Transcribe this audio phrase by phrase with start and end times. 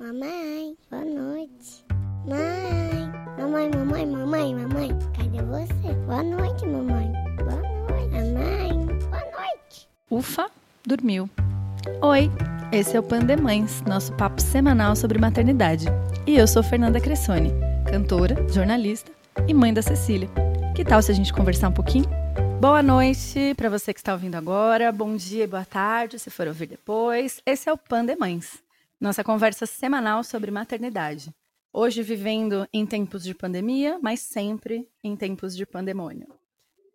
[0.00, 1.84] Mamãe, boa noite.
[2.24, 5.92] Mãe, mamãe, mamãe, mamãe, mamãe, cadê você?
[6.06, 7.12] Boa noite, mamãe.
[7.36, 8.12] Boa noite.
[8.12, 9.88] Mamãe, boa noite.
[10.08, 10.48] Ufa,
[10.86, 11.28] dormiu.
[12.00, 12.30] Oi,
[12.70, 15.86] esse é o Pandemães, nosso papo semanal sobre maternidade.
[16.28, 17.50] E eu sou Fernanda Cressoni,
[17.90, 19.10] cantora, jornalista
[19.48, 20.30] e mãe da Cecília.
[20.76, 22.06] Que tal se a gente conversar um pouquinho?
[22.60, 26.46] Boa noite para você que está ouvindo agora, bom dia e boa tarde, se for
[26.46, 27.42] ouvir depois.
[27.44, 28.62] Esse é o Pandemães,
[29.00, 31.32] nossa conversa semanal sobre maternidade.
[31.72, 36.26] Hoje vivendo em tempos de pandemia, mas sempre em tempos de pandemônio.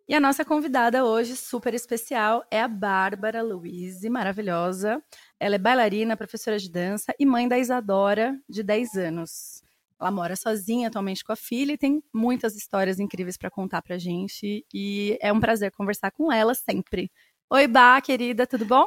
[0.06, 5.02] E a nossa convidada hoje, super especial, é a Bárbara Luiz, maravilhosa.
[5.40, 9.62] Ela é bailarina, professora de dança e mãe da Isadora, de 10 anos.
[9.98, 13.96] Ela mora sozinha atualmente com a filha e tem muitas histórias incríveis para contar pra
[13.96, 14.66] gente.
[14.74, 17.10] E é um prazer conversar com ela sempre.
[17.48, 18.86] Oi, Bá, querida, tudo bom?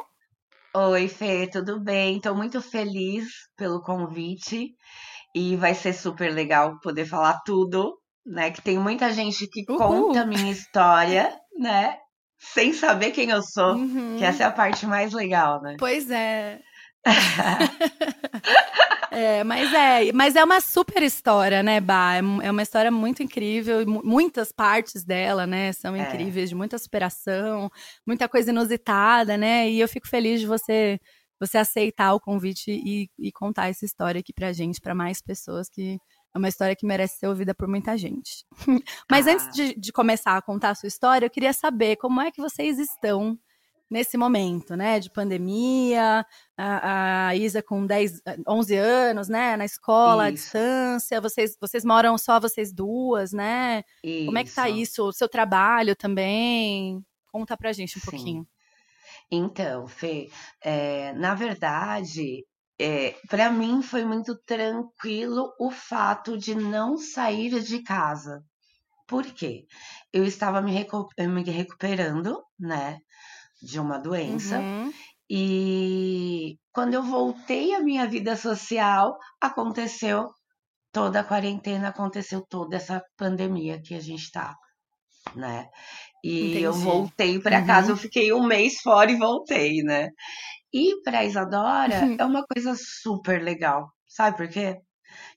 [0.74, 2.16] Oi, Fê, tudo bem?
[2.16, 4.74] Estou muito feliz pelo convite
[5.34, 8.50] e vai ser super legal poder falar tudo, né?
[8.50, 9.78] Que tem muita gente que Uhul.
[9.78, 11.96] conta a minha história, né?
[12.38, 14.16] Sem saber quem eu sou, Uhum.
[14.18, 15.76] que essa é a parte mais legal, né?
[15.78, 16.60] Pois é.
[19.10, 22.16] É, mas é, mas é uma super história, né, Bá?
[22.16, 26.02] É é uma história muito incrível, mu- muitas partes dela, né, são É.
[26.02, 27.70] incríveis, de muita superação,
[28.06, 29.68] muita coisa inusitada, né?
[29.70, 31.00] E eu fico feliz de você
[31.40, 35.68] você aceitar o convite e, e contar essa história aqui pra gente, pra mais pessoas,
[35.70, 35.96] que
[36.34, 38.44] é uma história que merece ser ouvida por muita gente.
[39.10, 39.32] Mas Ah.
[39.32, 42.40] antes de, de começar a contar a sua história, eu queria saber como é que
[42.42, 43.38] vocês estão
[43.90, 46.24] nesse momento, né, de pandemia,
[46.56, 50.44] a, a Isa com 10, 11 anos, né, na escola, à Isso.
[50.44, 53.82] distância, vocês, vocês moram só vocês duas, né?
[54.26, 55.04] Como é que tá isso?
[55.08, 57.02] O seu trabalho também?
[57.32, 58.10] Conta pra gente um Sim.
[58.10, 58.46] pouquinho.
[59.30, 60.30] Então, Fê,
[60.62, 62.44] é, na verdade,
[62.78, 68.42] é, para mim foi muito tranquilo o fato de não sair de casa.
[69.06, 69.66] Por quê?
[70.12, 72.98] Eu estava me, recu- me recuperando, né,
[73.62, 74.66] de uma doença.
[74.66, 74.94] Uhum.
[75.30, 80.28] E quando eu voltei à minha vida social, aconteceu
[80.92, 84.54] toda a quarentena, aconteceu toda essa pandemia que a gente tá,
[85.34, 85.68] né?
[86.24, 86.78] E eu Entendi.
[86.78, 87.64] voltei para Uhum.
[87.64, 90.10] casa, eu fiquei um mês fora e voltei, né?
[90.72, 92.18] E para Isadora Uhum.
[92.18, 94.78] é uma coisa super legal, sabe por quê?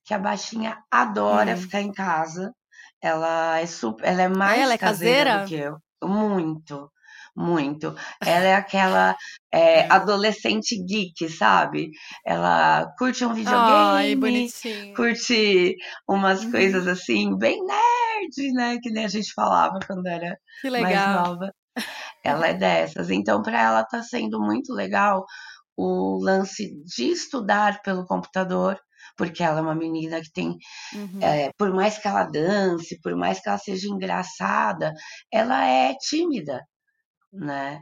[0.05, 1.57] Que a baixinha adora Hum.
[1.57, 2.53] ficar em casa.
[3.01, 5.37] Ela é super, ela é mais ela é caseira caseira?
[5.37, 6.91] do que eu, muito,
[7.35, 7.95] muito.
[8.21, 9.15] Ela é aquela
[9.53, 11.89] é, adolescente geek, sabe?
[12.25, 14.93] Ela curte um Ai, videogame, bonitinho.
[14.95, 15.75] curte
[16.07, 16.51] umas Uhum.
[16.51, 18.77] coisas assim, bem nerd, né?
[18.81, 20.37] Que nem a gente falava quando era
[20.77, 21.51] mais nova.
[22.23, 23.09] Ela é dessas.
[23.09, 25.25] Então, para ela tá sendo muito legal
[25.77, 28.79] o lance de estudar pelo computador,
[29.17, 30.55] porque ela é uma menina que tem,
[30.93, 31.19] Uhum.
[31.21, 34.93] é, por mais que ela dance, por mais que ela seja engraçada,
[35.31, 36.61] ela é tímida,
[37.33, 37.81] né?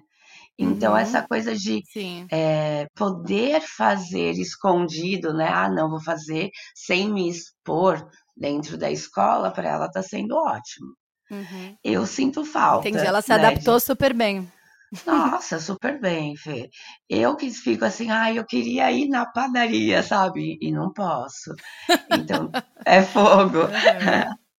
[0.57, 0.97] Então, Uhum.
[0.97, 1.83] essa coisa de
[2.31, 5.47] é, poder fazer escondido, né?
[5.49, 10.95] Ah, não, vou fazer sem me expor dentro da escola, para ela tá sendo ótimo.
[11.31, 11.77] Uhum.
[11.83, 12.87] Eu sinto falta.
[12.87, 13.05] Entendi.
[13.05, 14.51] Ela se né, de- adaptou super bem.
[15.05, 16.69] Nossa, super bem, Fê.
[17.09, 20.57] Eu que fico assim, ai, eu queria ir na padaria, sabe?
[20.61, 21.53] E não posso.
[22.09, 22.51] Então,
[22.85, 23.59] é fogo.
[23.67, 24.35] Uhum.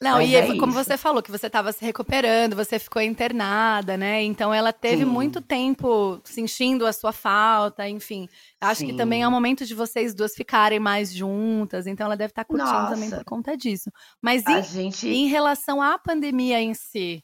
[0.00, 0.84] Não, Mas e é como isso.
[0.84, 4.22] você falou, que você estava se recuperando, você ficou internada, né?
[4.22, 5.10] Então ela teve Sim.
[5.10, 8.28] muito tempo sentindo a sua falta, enfim.
[8.60, 9.34] Acho que também é um Sim.
[9.34, 13.16] momento de vocês duas ficarem mais juntas, então ela deve estar curtindo também Nossa.
[13.16, 13.90] por conta disso.
[14.20, 15.08] Mas A e gente.
[15.08, 17.22] em relação à pandemia em si?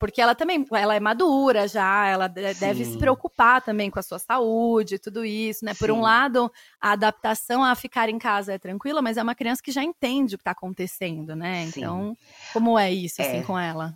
[0.00, 4.02] Porque ela também, ela é madura já, ela de- deve se preocupar também com a
[4.02, 5.74] sua saúde, tudo isso, né?
[5.74, 6.50] Por um lado,
[6.80, 10.34] a adaptação a ficar em casa é tranquila, mas é uma criança que já entende
[10.34, 11.66] o que está acontecendo, né?
[11.66, 11.80] Sim.
[11.80, 12.16] Então,
[12.54, 13.42] como é isso, assim, É.
[13.42, 13.94] com ela?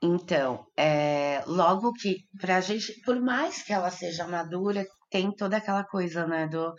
[0.00, 5.84] Então, é, logo que pra gente, por mais que ela seja madura, tem toda aquela
[5.84, 6.74] coisa, né, do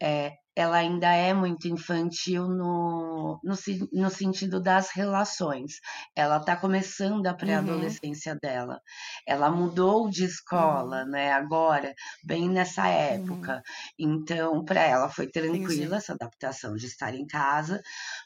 [0.00, 3.54] é, ela ainda é muito infantil no, no,
[3.92, 5.74] no sentido das relações.
[6.16, 8.80] Ela tá começando a pré-adolescência dela.
[9.26, 13.62] Ela mudou de escola, né, agora, bem nessa época.
[13.98, 15.96] Então, para ela foi tranquila Entendi.
[15.96, 17.80] essa adaptação de estar em casa,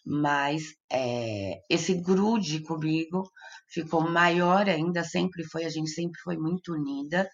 [0.04, 3.30] mas é, esse grude comigo
[3.68, 7.28] ficou maior ainda, sempre foi, a gente sempre foi muito unida,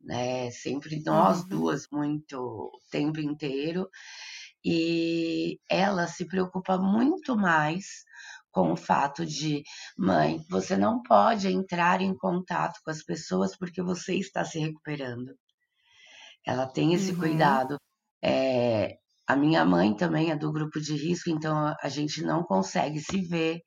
[0.00, 0.50] né?
[0.50, 1.48] Sempre nós Uhum.
[1.48, 3.88] duas muito o tempo inteiro.
[4.64, 7.84] E ela se preocupa muito mais
[8.50, 9.62] com o fato de,
[9.98, 15.34] mãe, você não pode entrar em contato com as pessoas porque você está se recuperando.
[16.46, 17.18] Ela tem esse Uhum.
[17.18, 17.78] cuidado.
[18.22, 18.96] É,
[19.26, 23.20] a minha mãe também é do grupo de risco, então a gente não consegue se
[23.22, 23.60] ver.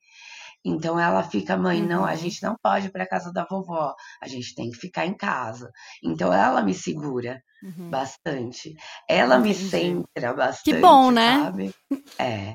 [0.64, 2.16] Então ela fica, mãe, não, a Uhum.
[2.16, 5.70] gente não pode ir para casa da vovó, a gente tem que ficar em casa.
[6.02, 7.90] Então ela me segura Uhum.
[7.90, 8.74] bastante.
[9.08, 11.38] Ela me centra bastante, bom, né?
[11.38, 11.70] sabe?
[12.18, 12.54] É.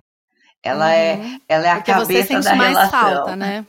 [0.64, 1.40] Ela é, Uhum.
[1.48, 2.92] ela é a Porque você cabeça sente da mais relação.
[2.92, 3.66] falta, né?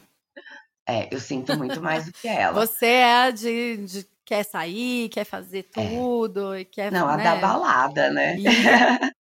[0.86, 2.52] É, eu sinto muito mais do que ela.
[2.66, 6.90] Você é a de, de quer sair, quer fazer tudo e quer, É.
[6.90, 7.24] Não, a né?
[7.24, 8.36] da balada, né?
[8.36, 8.44] E-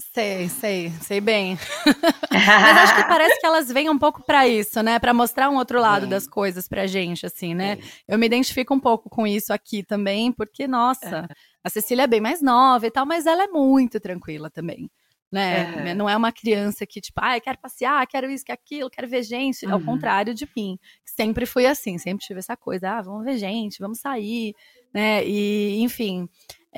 [0.00, 1.58] Sei, sei, sei bem.
[2.30, 4.98] Mas acho que parece que elas vêm um pouco pra isso, né?
[4.98, 6.10] Pra mostrar um outro lado Vem.
[6.10, 7.74] das coisas pra gente, assim, né?
[7.76, 7.84] Vem.
[8.06, 11.26] Eu me identifico um pouco com isso aqui também, porque, nossa,
[11.64, 14.88] a Cecília é bem mais nova e tal, mas ela é muito tranquila também.
[15.32, 15.62] Né?
[15.62, 15.94] Aham.
[15.94, 19.22] Não é uma criança que, tipo, ah, quero passear, quero isso, quero aquilo, quero ver
[19.24, 19.66] gente.
[19.66, 19.84] Ao Uhum.
[19.84, 20.78] contrário de mim.
[21.04, 24.54] Sempre fui assim, sempre tive essa coisa, ah, vamos ver gente, vamos sair,
[24.94, 25.26] né?
[25.26, 26.28] E, enfim,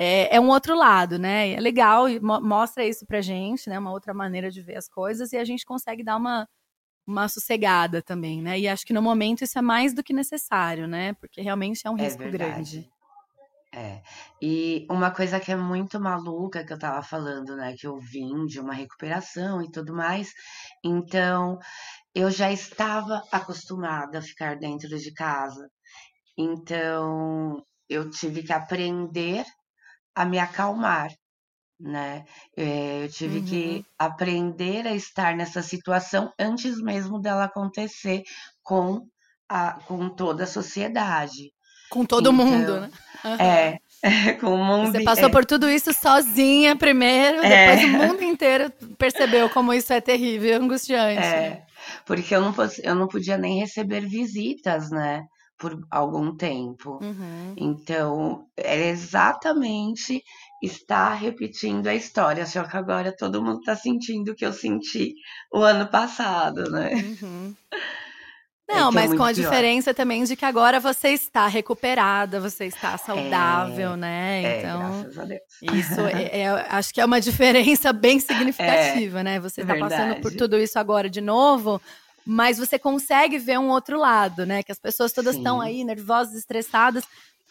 [0.03, 1.51] é, é um outro lado, né?
[1.51, 3.77] É legal e mo- mostra isso pra gente, né?
[3.79, 6.47] Uma outra maneira de ver as coisas e a gente consegue dar uma,
[7.07, 8.59] uma sossegada também, né?
[8.59, 11.13] E acho que no momento isso é mais do que necessário, né?
[11.15, 12.79] Porque realmente é um É risco grande.
[12.79, 12.89] verdade.
[13.73, 14.01] É.
[14.41, 17.75] E uma coisa que é muito maluca que eu tava falando, né?
[17.77, 20.31] Que eu vim de uma recuperação e tudo mais.
[20.83, 21.57] Então,
[22.15, 25.69] eu já estava acostumada a ficar dentro de casa.
[26.37, 29.45] Então, eu tive que aprender
[30.15, 31.09] a me acalmar,
[31.79, 32.25] né?
[32.57, 33.45] Eh, Eu tive Uhum.
[33.45, 38.23] que aprender a estar nessa situação antes mesmo dela acontecer
[38.63, 39.07] com
[39.49, 41.51] a, com toda a sociedade.
[41.89, 42.89] Com todo mundo, Então, né?
[43.25, 43.39] Aham.
[43.39, 43.79] É,
[44.39, 44.93] com o mundo.
[44.93, 47.47] Você passou por tudo isso sozinha primeiro, É.
[47.49, 51.27] depois o mundo inteiro percebeu como isso é terrível, angustiante.
[51.27, 51.61] é,
[52.05, 52.53] porque eu não,
[52.83, 55.23] eu não podia nem receber visitas, né?
[55.61, 56.97] Por algum tempo.
[57.01, 57.53] Uhum.
[57.55, 60.23] Então, era exatamente
[60.61, 65.13] estar repetindo a história, só que agora todo mundo tá sentindo o que eu senti
[65.53, 66.91] o ano passado, né?
[66.95, 67.53] Uhum.
[68.69, 69.43] É Não, é mas com muito a pior.
[69.43, 74.43] diferença também de que agora você está recuperada, você está saudável, né?
[74.43, 75.41] É, Então, graças a Deus.
[75.61, 79.41] isso é, é- acho que é uma diferença bem significativa, né?
[79.41, 81.81] Você está passando por tudo isso agora de novo,
[82.25, 84.63] mas você consegue ver um outro lado, né?
[84.63, 87.03] Que as pessoas todas estão aí nervosas, estressadas.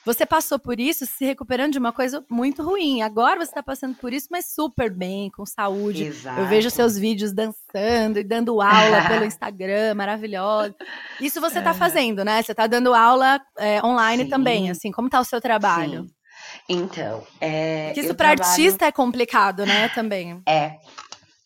[0.02, 3.02] Você passou por isso se recuperando de uma coisa muito ruim.
[3.02, 6.04] Agora você está passando por isso, mas super bem, com saúde.
[6.04, 6.40] Exato.
[6.40, 10.74] Eu vejo seus vídeos dançando e dando aula pelo Instagram, maravilhosa.
[11.20, 12.42] Isso você tá fazendo, né?
[12.42, 14.30] Você tá dando aula é, online Sim.
[14.30, 16.04] também, assim, como tá o seu trabalho?
[16.04, 16.10] Sim.
[16.66, 20.40] Então, é, Porque isso para trabalho- artista é complicado, né, também.
[20.48, 20.78] É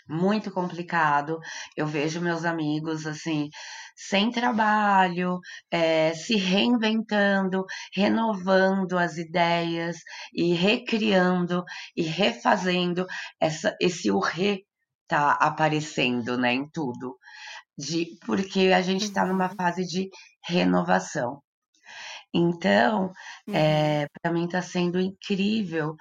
[0.09, 1.39] muito complicado.
[1.77, 3.49] Eu vejo meus amigos assim,
[3.97, 5.39] sem trabalho,
[5.71, 7.65] é, se reinventando,
[7.95, 9.97] renovando as ideias
[10.33, 11.65] e recriando
[11.97, 13.07] e refazendo.
[13.41, 14.65] Essa, esse o re
[15.07, 17.17] tá aparecendo, né, em tudo.
[17.79, 19.57] De, porque a gente está numa Uhum.
[19.57, 20.11] fase de
[20.47, 21.43] renovação.
[22.33, 23.13] Então,
[23.47, 23.55] Uhum.
[23.57, 25.95] é, para mim está sendo incrível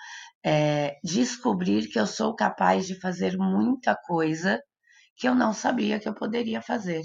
[0.46, 4.62] é, descobrir que eu sou capaz de fazer muita coisa
[5.18, 7.04] que eu não sabia que eu poderia fazer.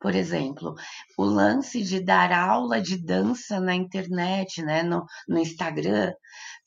[0.00, 0.74] Por exemplo,
[1.18, 6.12] o lance de dar aula de dança na internet, né, no, no Instagram,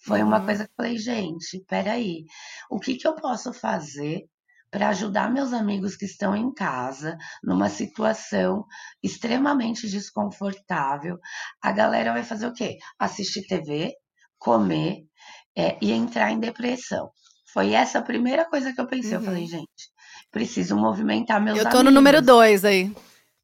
[0.06, 0.46] foi uma Uhum.
[0.46, 2.26] coisa que eu falei, gente, peraí,
[2.70, 4.22] o que, que eu posso fazer
[4.70, 8.66] para ajudar meus amigos que estão em casa, numa situação
[9.02, 11.18] extremamente desconfortável?
[11.62, 12.78] A galera vai fazer o quê?
[13.00, 13.94] Assistir TV,
[14.38, 15.06] comer
[15.56, 17.10] é, e entrar em depressão.
[17.54, 19.12] Foi essa a primeira coisa que eu pensei.
[19.12, 19.18] Uhum.
[19.18, 19.92] Eu falei, gente,
[20.32, 21.86] preciso movimentar meus Eu tô amigos.
[21.86, 22.92] no número dois aí.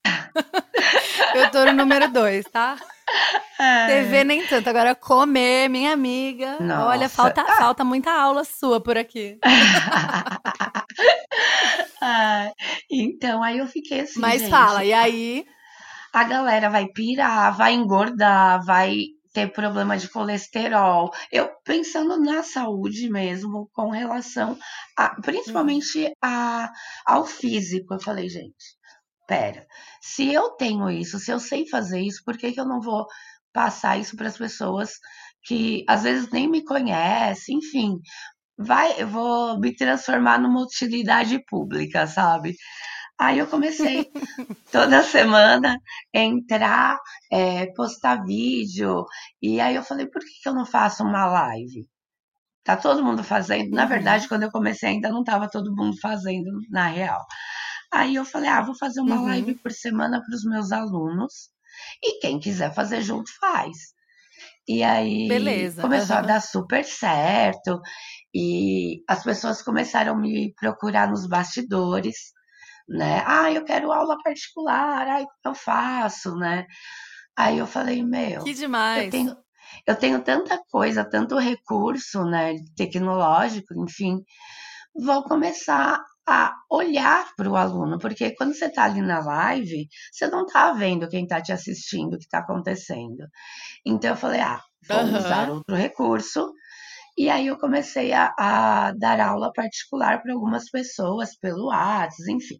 [1.35, 2.75] Eu tô no número dois, tá?
[3.59, 3.87] É.
[3.87, 4.67] TV nem tanto.
[4.67, 6.57] Agora comer, minha amiga.
[6.59, 7.09] Olha, Nossa.
[7.09, 9.37] falta, falta muita aula sua por aqui.
[12.01, 12.51] Ai,
[12.89, 14.19] então, aí eu fiquei assim.
[14.19, 15.45] Mas gente, fala, e aí?
[16.13, 18.95] a galera vai pirar, vai engordar, vai
[19.39, 21.11] ter problema de colesterol.
[21.31, 24.57] Eu pensando na saúde mesmo, com relação
[24.97, 26.71] a, principalmente a,
[27.05, 28.77] ao físico, eu falei, gente,
[29.27, 29.65] pera,
[30.01, 33.05] se eu tenho isso, se eu sei fazer isso, por que, que eu não vou
[33.53, 34.91] passar isso para as pessoas
[35.43, 37.99] que às vezes nem me conhecem, enfim.
[38.57, 42.55] Vai, eu vou me transformar numa utilidade pública, sabe?
[43.19, 44.07] Aí eu comecei
[44.71, 45.79] toda semana
[46.13, 46.99] entrar,
[47.31, 49.05] é, postar vídeo.
[49.41, 51.87] E aí eu falei, por que, que eu não faço uma live?
[52.63, 53.71] Tá todo mundo fazendo.
[53.71, 53.87] Na Uhum.
[53.87, 57.19] verdade, quando eu comecei, ainda não estava todo mundo fazendo, na real.
[57.93, 59.23] Aí eu falei, ah, vou fazer uma Uhum.
[59.23, 61.49] live por semana para os meus alunos.
[62.03, 63.77] E quem quiser fazer junto, faz.
[64.67, 66.21] E aí Beleza, começou a aham.
[66.21, 67.81] dar super certo.
[68.33, 72.33] E as pessoas começaram a me procurar nos bastidores,
[72.89, 73.23] né?
[73.27, 76.65] Ah, eu quero aula particular, ai, como eu faço, né?
[77.37, 78.53] Aí eu falei, meu, Que
[78.93, 79.09] eu demais.
[79.09, 79.35] tenho,
[79.87, 84.23] eu tenho tanta coisa, tanto recurso, né, tecnológico, enfim,
[84.95, 90.27] vou começar a olhar para o aluno, porque quando você está ali na live, você
[90.27, 93.25] não está vendo quem está te assistindo, o que está acontecendo.
[93.85, 95.55] Então eu falei, ah, vou usar Aham.
[95.55, 96.51] outro recurso.
[97.17, 102.59] E aí eu comecei a, a dar aula particular para algumas pessoas pelo WhatsApp, enfim.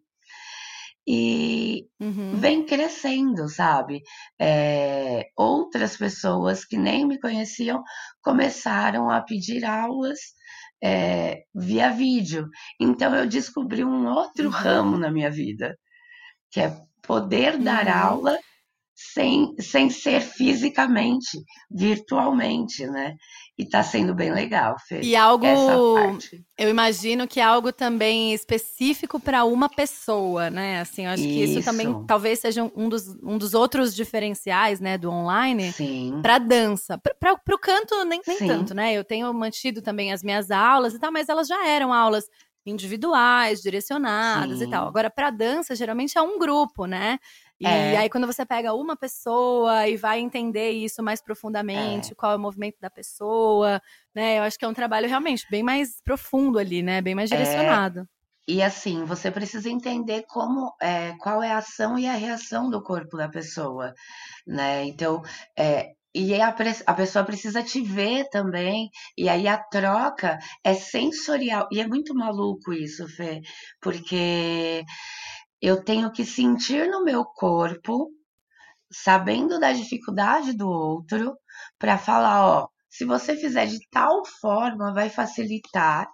[1.06, 2.32] E Uhum.
[2.32, 4.02] vem crescendo, sabe?
[4.40, 7.82] É, outras pessoas que nem me conheciam
[8.22, 10.18] começaram a pedir aulas
[10.82, 12.48] é, via vídeo.
[12.80, 14.98] Então eu descobri um outro ramo Uhum.
[14.98, 15.76] na minha vida,
[16.50, 17.92] que é poder dar Uhum.
[17.92, 18.38] aula
[19.02, 21.38] sem, sem ser fisicamente,
[21.70, 23.14] virtualmente, né?
[23.58, 25.46] E tá sendo bem legal, Fê, E algo,
[26.58, 30.80] eu imagino que é algo também específico para uma pessoa, né?
[30.80, 34.80] Assim, eu acho que isso também Isso, talvez seja um dos, um dos outros diferenciais,
[34.80, 36.98] né, do online sim, para dança.
[36.98, 38.92] Para o canto, nem, nem tanto, sim, né?
[38.92, 42.24] Eu tenho mantido também as minhas aulas e tal, mas elas já eram aulas
[42.66, 44.82] individuais, direcionadas e tal.
[44.82, 44.88] sim.
[44.88, 47.18] Agora, para dança, geralmente é um grupo, né?
[47.60, 52.14] E aí, É, quando você pega uma pessoa e vai entender isso mais profundamente, é,
[52.14, 53.82] qual é o movimento da pessoa,
[54.14, 54.38] né?
[54.38, 57.02] Eu acho que é um trabalho realmente bem mais profundo ali, né?
[57.02, 57.36] Bem mais é.
[57.36, 58.08] direcionado.
[58.48, 62.82] E assim, você precisa entender como, é, qual é a ação e a reação do
[62.82, 63.92] corpo da pessoa,
[64.46, 64.84] né?
[64.86, 65.22] Então,
[65.56, 66.48] é, e aí a,
[66.86, 71.68] a pessoa precisa te ver também, e aí a troca é sensorial.
[71.70, 73.40] E é muito maluco isso, Fê,
[73.80, 74.84] porque
[75.62, 78.10] eu tenho que sentir no meu corpo,
[78.92, 81.36] sabendo da dificuldade do outro,
[81.78, 86.08] para falar, ó, se você fizer de tal forma, vai facilitar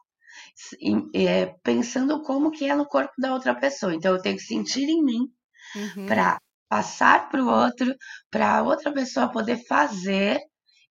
[1.14, 3.94] é, pensando como que é no corpo da outra pessoa.
[3.94, 5.28] Então eu tenho que sentir em mim
[5.74, 6.38] Uhum, para
[6.68, 7.94] passar para o outro,
[8.30, 10.40] para a outra pessoa poder fazer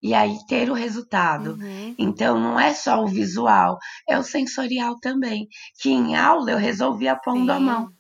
[0.02, 1.58] e aí ter o resultado.
[1.58, 1.98] uhum.
[1.98, 3.78] Então não é só o visual,
[4.10, 5.48] é o sensorial também.
[5.82, 7.95] Que em aula eu resolvia pondo a mão, Sim.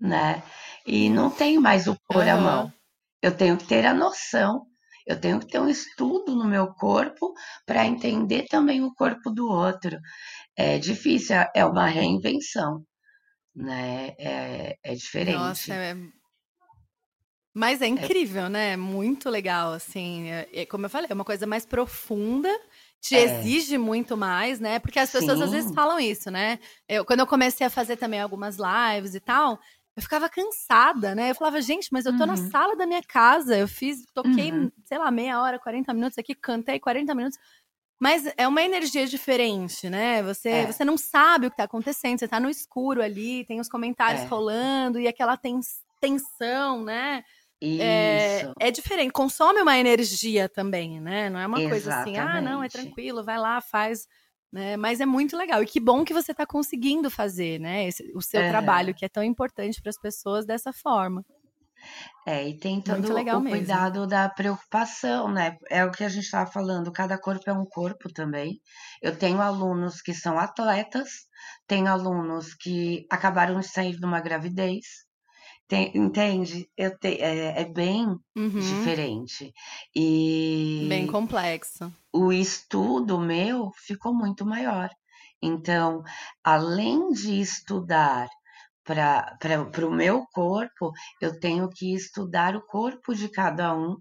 [0.00, 0.42] Né?
[0.86, 2.72] E não tenho mais o pôr a mão.
[3.22, 4.66] Eu tenho que ter a noção,
[5.06, 7.34] eu tenho que ter um estudo no meu corpo
[7.66, 9.98] para entender também o corpo do outro.
[10.56, 12.84] É difícil, é é uma reinvenção,
[13.54, 14.10] né?
[14.18, 15.74] É, é Nossa, diferente.
[15.74, 15.94] é
[17.54, 18.76] Mas é É, incrível, né?
[18.76, 20.28] Muito legal, assim.
[20.30, 22.50] É, é como eu falei, é uma coisa mais profunda,
[23.00, 24.78] te é, exige muito mais, né?
[24.78, 26.58] Porque as pessoas às vezes sim, falam isso, né?
[26.86, 29.58] Eu, quando eu comecei a fazer também algumas lives e tal,
[29.96, 31.30] eu ficava cansada, né?
[31.30, 34.52] Eu falava, gente, mas eu tô na uhum, sala da minha casa, eu fiz, toquei,
[34.52, 37.38] uhum, sei lá, meia hora, 40 minutos aqui, cantei 40 minutos.
[37.98, 40.22] Mas é uma energia diferente, né?
[40.22, 43.58] Você, é, você não sabe o que tá acontecendo, você tá no escuro ali, tem
[43.58, 47.24] os comentários é, rolando e aquela tens- tensão, né?
[47.78, 51.28] É, isso, é diferente, consome uma energia também, né?
[51.30, 52.70] Não é uma coisa assim, ah, não, é exatamente.
[52.70, 54.06] tranquilo, vai lá, faz,
[54.56, 54.76] né?
[54.76, 55.62] Mas é muito legal.
[55.62, 57.86] E que bom que você está conseguindo fazer, né?
[57.86, 58.94] esse- o seu trabalho, Aham.
[58.98, 61.24] que é tão importante para as pessoas dessa forma.
[62.26, 63.48] É, e tem todo o mesmo.
[63.50, 65.56] cuidado da preocupação, né?
[65.70, 68.60] É o que a gente estava falando, cada corpo é um corpo também.
[69.00, 71.08] Eu tenho alunos que são atletas,
[71.68, 75.05] tenho alunos que acabaram de sair de uma gravidez,
[75.68, 76.70] Tem- entende?
[76.76, 79.52] Eu te- é, é bem Uhum, diferente.
[80.78, 81.92] bem E complexo.
[82.12, 84.90] o estudo meu ficou muito maior.
[85.42, 86.02] Então,
[86.44, 88.28] além de estudar
[88.84, 93.96] para o meu corpo, eu tenho que estudar o corpo de cada um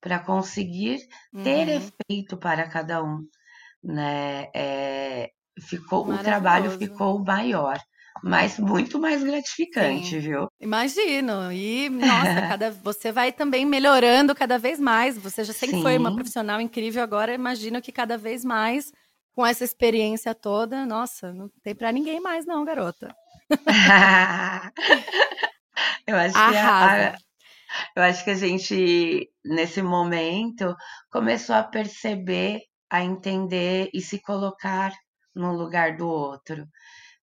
[0.00, 1.00] para conseguir
[1.42, 3.22] ter Uhum, efeito para cada um,
[3.82, 4.50] né?
[4.54, 5.30] É,
[5.60, 7.78] ficou, o trabalho ficou maior,
[8.22, 10.20] mas muito mais gratificante, Sim.
[10.20, 10.48] viu?
[10.60, 11.52] Imagino.
[11.52, 15.18] E, nossa, cada você vai também melhorando cada vez mais.
[15.18, 18.90] Você já sempre foi uma Sim, profissional incrível, agora imagino que cada vez mais,
[19.34, 23.14] com essa experiência toda, nossa, não tem pra ninguém mais, não, garota.
[26.06, 27.06] eu acho que Arrasa.
[27.06, 27.16] a-
[27.96, 30.74] eu acho que a gente nesse momento
[31.10, 34.92] começou a perceber, a entender e se colocar
[35.34, 36.66] no lugar do outro.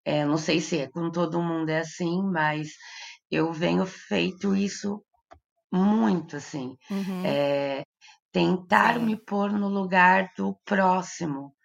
[0.06, 2.70] É, não sei se é com todo mundo é assim, mas
[3.32, 5.04] eu venho feito isso
[5.72, 6.76] muito assim.
[6.90, 7.84] Uhum, É,
[8.32, 9.22] tentar me sim.
[9.26, 11.56] pôr no lugar do próximo,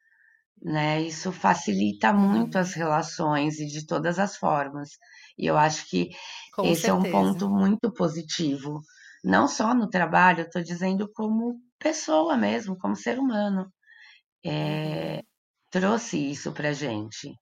[0.62, 1.00] né?
[1.02, 4.90] Isso facilita muito as Uhum, relações e de todas as formas.
[5.38, 6.10] E eu acho que
[6.50, 7.08] com esse é um certeza.
[7.08, 8.80] ponto muito positivo,
[9.24, 13.72] não só no trabalho, eu estou dizendo como pessoa mesmo, como ser humano.
[14.64, 15.10] Uhum.
[15.10, 15.22] É,
[15.70, 17.32] trouxe isso pra gente,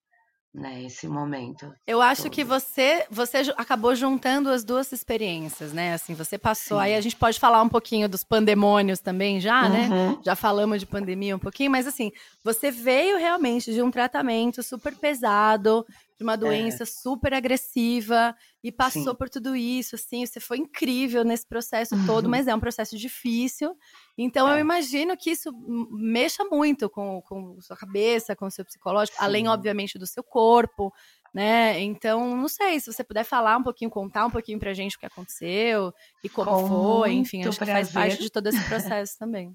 [0.56, 0.82] né?
[0.82, 1.72] Esse momento.
[1.86, 2.48] Eu acho que todo.
[2.60, 5.92] você você ju- acabou juntando as duas experiências, né?
[5.94, 6.78] Assim, você passou.
[6.78, 6.98] Aí Sim.
[6.98, 9.88] a gente pode falar um pouquinho dos pandemônios também, já, né?
[9.90, 12.10] Uhum, Já falamos de pandemia um pouquinho, mas assim,
[12.42, 15.84] você veio realmente de um tratamento super pesado,
[16.18, 19.16] de uma é, doença super agressiva e passou sim.
[19.16, 22.96] por tudo isso, assim, você foi incrível nesse processo todo, Uhum, mas é um processo
[22.96, 23.76] difícil.
[24.16, 25.50] Então eu é, imagino que isso
[25.90, 29.49] mexa muito com, com sua cabeça, com o seu psicológico, além, sim.
[29.49, 30.92] obviamente, do seu corpo,
[31.35, 31.78] né?
[31.80, 34.99] Então, não sei, se você puder falar um pouquinho, contar um pouquinho pra gente o
[34.99, 35.92] que aconteceu
[36.23, 38.23] e como Com foi, enfim, acho que faz parte prazer.
[38.23, 39.54] de todo esse processo também.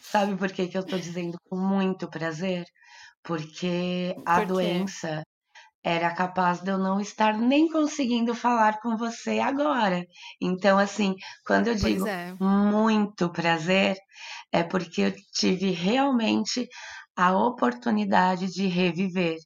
[0.00, 2.64] Sabe por que que eu tô dizendo com muito prazer?
[3.22, 5.22] Porque a Por doença
[5.84, 10.04] era capaz de eu não estar nem conseguindo falar com você agora.
[10.40, 11.14] Então, assim,
[11.46, 12.34] quando eu digo é.
[12.38, 13.96] muito prazer,
[14.52, 16.68] é porque eu tive realmente
[17.16, 19.36] a oportunidade de reviver,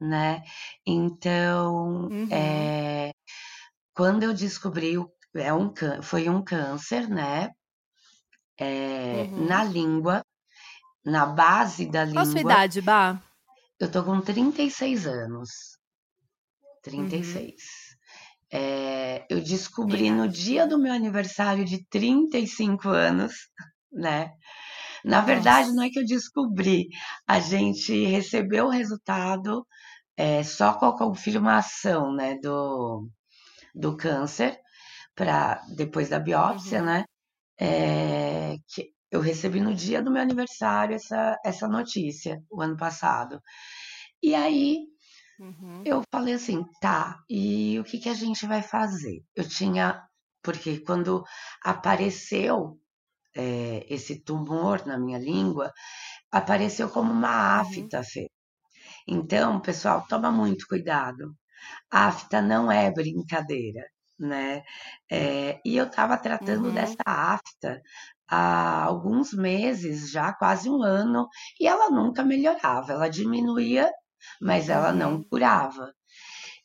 [0.00, 0.42] né?
[0.86, 2.28] Então, Uhum.
[2.30, 3.12] é,
[3.94, 4.94] quando eu descobri,
[5.36, 7.50] é um, foi um câncer, né?
[8.58, 9.72] É, na Uhum.
[9.72, 10.22] língua,
[11.04, 12.40] na base da Qual a sua língua.
[12.40, 13.20] idade, Bá?
[13.82, 15.48] Eu tô com 36 anos.
[16.96, 17.08] Uhum.
[17.08, 17.54] 36.
[18.52, 23.32] É, eu descobri no dia do meu aniversário de 35 anos,
[23.92, 24.32] né?
[25.04, 25.88] Na verdade, não Nossa.
[25.88, 26.88] é que eu descobri,
[27.26, 29.66] a gente recebeu o resultado
[30.16, 33.08] é, só com a confirmação, né, do,
[33.74, 34.58] do câncer,
[35.14, 36.86] para depois da biópsia, Uhum.
[36.86, 37.04] né?
[37.60, 43.40] É, que eu recebi no dia do meu aniversário essa, essa notícia, o ano passado.
[44.22, 44.86] E aí
[45.38, 45.84] Uhum.
[45.84, 49.24] eu falei assim, tá, e o que que a gente vai fazer?
[49.34, 50.02] Eu tinha,
[50.42, 51.24] porque quando
[51.64, 52.78] apareceu
[53.36, 55.72] é, esse tumor na minha língua,
[56.32, 57.60] apareceu como uma Uhum.
[57.60, 58.30] afta, Fê.
[59.08, 61.34] Então, pessoal, toma muito cuidado.
[61.90, 63.84] Afta não é brincadeira,
[64.18, 64.62] né?
[65.10, 66.72] É, e eu estava tratando Uhum.
[66.72, 67.80] dessa afta
[68.32, 71.28] há alguns meses, já quase um ano,
[71.60, 72.92] e ela nunca melhorava.
[72.92, 73.90] Ela diminuía,
[74.40, 75.24] mas ela não Uhum.
[75.30, 75.92] curava.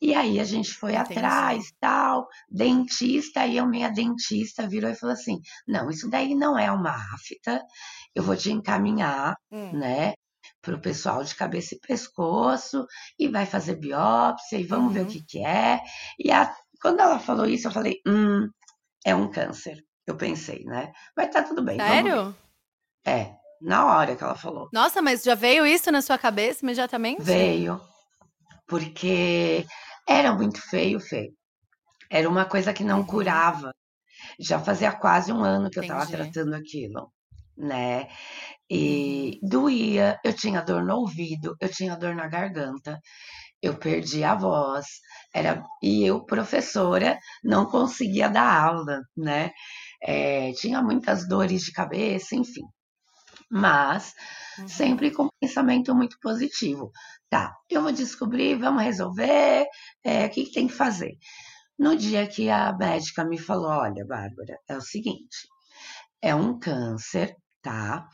[0.02, 1.48] E aí a gente foi Entendi.
[1.48, 6.58] atrás, tal, dentista, aí a minha dentista virou e falou assim: não, isso daí não
[6.58, 7.64] é uma afta,
[8.16, 9.72] eu vou te encaminhar, Hum.
[9.72, 10.14] né,
[10.62, 12.86] para o pessoal de cabeça e pescoço,
[13.20, 15.08] e vai fazer biópsia, e vamos ver o Uhum.
[15.08, 15.82] que que é.
[16.20, 18.48] E a- quando ela falou isso, eu falei: hum,
[19.06, 19.78] é um câncer.
[20.08, 20.92] Eu pensei, né?
[21.16, 21.78] Mas tá tudo bem.
[21.78, 22.36] Sério?
[23.06, 24.70] É, na hora que ela falou.
[24.72, 27.22] Nossa, mas já veio isso na sua cabeça imediatamente?
[27.22, 27.82] Veio,
[28.68, 29.66] porque
[30.08, 31.34] era muito feio, feio.
[32.10, 33.06] Era uma coisa que não Uhum.
[33.08, 33.72] curava.
[34.40, 37.12] Já fazia quase um ano que eu estava tratando aquilo,
[37.58, 38.02] né?
[38.04, 38.08] Uhum.
[38.70, 43.00] E doía, eu tinha dor no ouvido, eu tinha dor na garganta,
[43.62, 44.86] eu perdi a voz,
[45.34, 49.52] era e eu, professora, não conseguia dar aula, né?
[50.02, 52.64] É, tinha muitas dores de cabeça, enfim.
[53.52, 54.14] Mas
[54.60, 54.68] Uhum.
[54.68, 56.92] sempre com pensamento muito positivo.
[57.30, 59.68] Tá, eu vou descobrir, vamos resolver,
[60.04, 61.12] é, o que, que tem que fazer?
[61.80, 65.48] No dia que a médica me falou, olha, Bárbara, é o seguinte,
[66.22, 68.08] é um câncer, tá?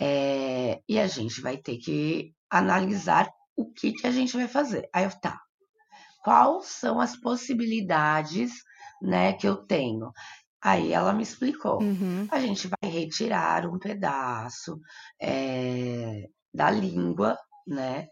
[0.00, 4.88] É, e a gente vai ter que analisar o que, que a gente vai fazer.
[4.94, 5.40] Aí eu, tá,
[6.22, 8.52] quais são as possibilidades,
[9.02, 10.10] né, que eu tenho?
[10.64, 11.82] Aí ela me explicou.
[11.82, 12.26] Uhum.
[12.30, 14.80] A gente vai retirar um pedaço
[15.20, 16.24] é,
[16.54, 18.08] da língua, né?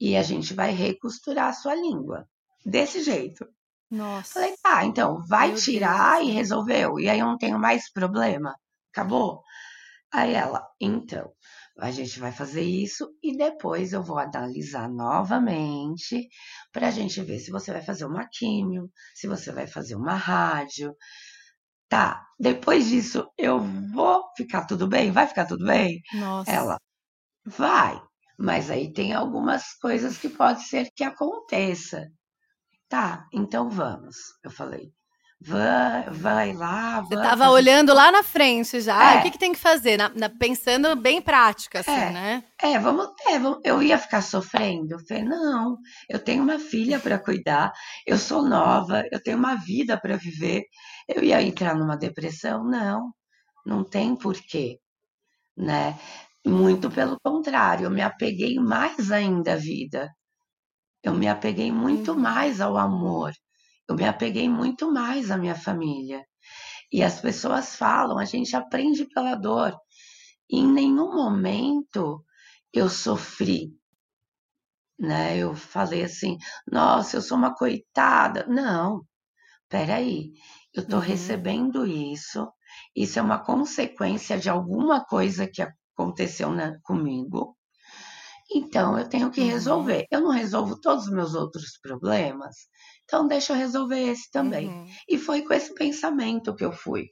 [0.00, 2.28] E a gente vai recosturar a sua língua.
[2.64, 3.44] Desse jeito.
[3.90, 4.34] Nossa.
[4.34, 6.34] Falei, tá, então vai Meu Deus tirar e céu.
[6.34, 7.00] resolveu.
[7.00, 8.54] E aí eu não tenho mais problema.
[8.92, 9.42] Acabou?
[10.12, 11.32] Aí ela, então,
[11.80, 16.28] a gente vai fazer isso e depois eu vou analisar novamente
[16.72, 20.14] para a gente ver se você vai fazer uma químio, se você vai fazer uma
[20.14, 20.94] rádio.
[21.90, 23.60] Tá, depois disso eu
[23.92, 25.12] vou ficar tudo bem?
[25.12, 26.00] Vai ficar tudo bem?
[26.12, 26.50] Nossa.
[26.50, 26.78] Ela,
[27.46, 28.00] vai,
[28.38, 32.08] mas aí tem algumas coisas que pode ser que aconteça.
[32.88, 34.92] Tá, então vamos, eu falei.
[35.40, 39.12] Vai, vai lá, Você vai tava fazer olhando lá na frente já.
[39.12, 39.20] Ah, o É.
[39.20, 39.96] que, que tem que fazer?
[39.96, 42.10] Na- na- pensando bem prática, assim, É.
[42.10, 42.44] né?
[42.62, 44.94] É, vamos, é, vamos- eu ia ficar sofrendo.
[44.94, 47.72] Eu falei, não, eu tenho uma filha para cuidar,
[48.06, 50.64] eu sou nova, eu tenho uma vida para viver.
[51.08, 52.64] Eu ia entrar numa depressão?
[52.64, 53.12] Não,
[53.66, 54.78] não tem porquê,
[55.56, 55.98] né?
[56.46, 60.10] Muito pelo contrário, eu me apeguei mais ainda à vida.
[61.02, 62.14] Eu me apeguei muito Uhum.
[62.14, 63.32] mais ao amor.
[63.90, 66.24] Eu me apeguei muito mais à minha família.
[66.92, 69.76] E as pessoas falam, a gente aprende pela dor.
[70.50, 72.24] E em nenhum momento
[72.72, 73.72] eu sofri,
[74.98, 75.36] né?
[75.38, 76.36] Eu falei assim,
[76.70, 78.46] nossa, eu sou uma coitada.
[78.46, 79.02] Não,
[79.68, 80.32] peraí,
[80.74, 81.06] eu estou Uhum.
[81.06, 82.48] recebendo isso,
[82.96, 85.62] isso é uma consequência de alguma coisa que
[85.96, 87.56] aconteceu na- comigo,
[88.52, 89.46] então eu tenho que Uhum.
[89.48, 90.06] resolver.
[90.10, 92.56] Eu não resolvo todos os meus outros problemas,
[93.04, 94.68] então deixa eu resolver esse também.
[94.68, 94.86] Uhum.
[95.08, 97.06] E foi com esse pensamento que eu fui.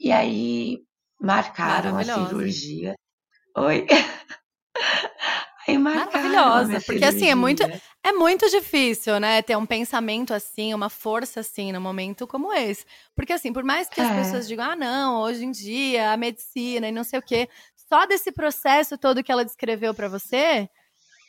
[0.00, 0.78] E aí
[1.20, 2.94] marcaram a cirurgia.
[3.56, 3.86] Oi?
[5.68, 7.82] Aí marcaram Maravilhosa, porque, assim, é muito- cirurgia.
[8.04, 12.84] É muito difícil, né, ter um pensamento assim, uma força assim, num momento como esse.
[13.14, 14.14] Porque, assim, por mais que as É.
[14.16, 17.48] pessoas digam, ah, não, hoje em dia, a medicina e não sei o quê,
[17.92, 20.66] só desse processo todo que ela descreveu pra você,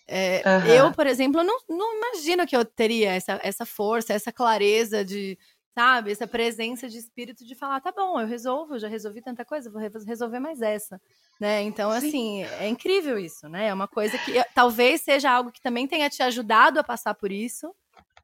[0.08, 0.74] é, Aham.
[0.76, 5.38] eu, por exemplo, não, não imagino que eu teria essa, essa força, essa clareza de,
[5.78, 9.70] sabe, essa presença de espírito de falar, tá bom, eu resolvo, já resolvi tanta coisa,
[9.70, 11.02] vou re- resolver mais essa.
[11.38, 11.64] Né?
[11.64, 12.08] Então, Sim.
[12.08, 13.68] assim, é incrível isso, né?
[13.68, 17.14] É uma coisa que eh, talvez seja algo que também tenha te ajudado a passar
[17.14, 17.74] por isso,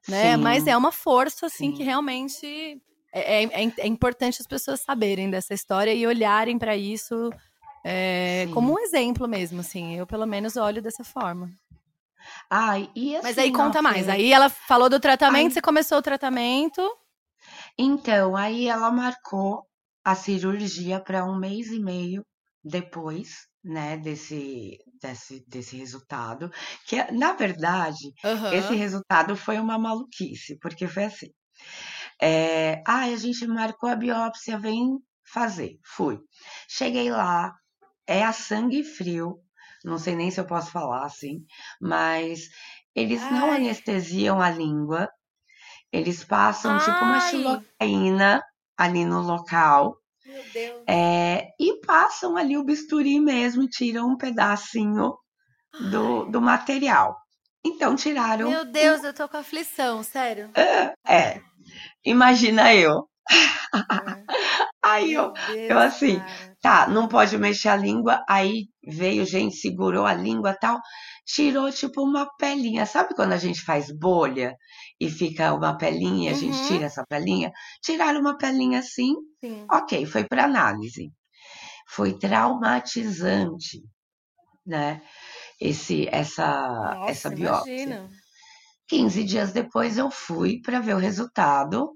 [0.08, 0.38] né?
[0.38, 0.42] Sim.
[0.44, 1.74] Mas é uma força, assim, Sim.
[1.74, 7.34] que realmente é, é- é importante as pessoas saberem dessa história e olharem para isso
[7.84, 9.96] é, como um exemplo mesmo, assim.
[9.96, 11.50] Eu, pelo menos, olho dessa forma.
[12.50, 14.10] Ai, e assim, Mas aí conta ó, mais.
[14.10, 16.82] Aí ela falou do tratamento, Aí- você começou o tratamento.
[17.78, 19.66] Então, aí ela marcou
[20.04, 22.26] a cirurgia para um mês e meio
[22.64, 26.52] depois, né, desse, desse, desse resultado.
[26.86, 28.54] Que, na verdade, Aham.
[28.54, 31.28] esse resultado foi uma maluquice, porque foi assim.
[32.22, 34.98] É, ah, a gente marcou a biópsia, vem
[35.32, 35.78] fazer.
[35.86, 36.20] Fui.
[36.68, 37.54] Cheguei lá,
[38.10, 39.40] é a sangue frio.
[39.86, 41.46] Não sei nem se eu posso falar assim,
[41.80, 42.50] mas
[42.94, 43.58] eles não Ai.
[43.58, 45.08] anestesiam a língua.
[45.92, 47.22] Eles passam tipo uma Ai.
[47.22, 48.44] xilocaína
[48.78, 49.96] ali no local.
[50.26, 50.84] Meu Deus.
[50.88, 55.18] é, e passam ali o bisturi mesmo e tiram um pedacinho
[55.92, 57.18] do, do material.
[57.66, 58.50] Então tiraram.
[58.50, 60.52] Meu Deus, eu tô com aflição, sério.
[61.08, 61.42] É,
[62.06, 63.10] imagina eu.
[63.32, 63.70] É.
[64.84, 66.49] Aí eu, Deus, eu assim, cara.
[66.62, 68.24] Tá, não pode mexer a língua.
[68.30, 70.80] Aí veio gente, segurou a língua tal,
[71.26, 72.86] tirou tipo uma pelinha.
[72.86, 74.56] Sabe quando a gente faz bolha
[75.00, 76.68] e fica uma pelinha e a gente Uhum.
[76.68, 77.52] tira essa pelinha?
[77.84, 79.66] Tiraram uma pelinha assim, Sim.
[79.72, 81.12] ok, foi para análise.
[81.90, 83.82] Foi traumatizante,
[84.66, 85.02] né?
[85.62, 86.46] Esse, essa,
[86.96, 87.74] Nossa, essa biópsia.
[87.74, 88.10] imagina.
[88.88, 91.92] 15 dias depois eu fui para ver o resultado.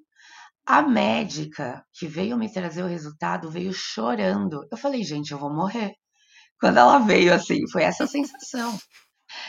[0.65, 4.65] A médica que veio me trazer o resultado veio chorando.
[4.71, 5.93] Eu falei, gente, eu vou morrer.
[6.59, 8.77] Quando ela veio assim, foi essa sensação.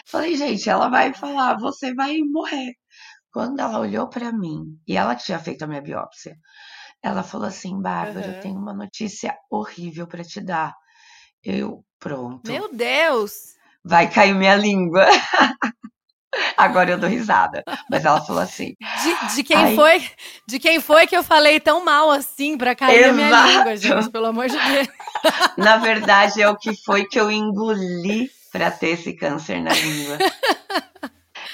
[0.07, 2.75] Falei, gente, ela vai falar, você vai morrer.
[3.33, 6.37] Quando ela olhou para mim, e ela tinha feito a minha biópsia,
[7.03, 8.37] ela falou assim: Bárbara, Aham.
[8.37, 10.75] eu tenho uma notícia horrível para te dar.
[11.45, 13.55] Eu, pronto, Meu Deus!
[13.85, 15.07] vai cair minha língua.
[16.57, 17.63] Agora eu dou risada.
[17.91, 20.11] Mas ela falou assim: De, de quem Aí- foi?
[20.47, 23.49] De quem foi que eu falei tão mal assim pra cair a minha Exato.
[23.49, 24.11] língua, gente?
[24.11, 24.89] Pelo amor de Deus.
[25.59, 30.19] na verdade, é o que foi que eu engoli para ter esse câncer na língua.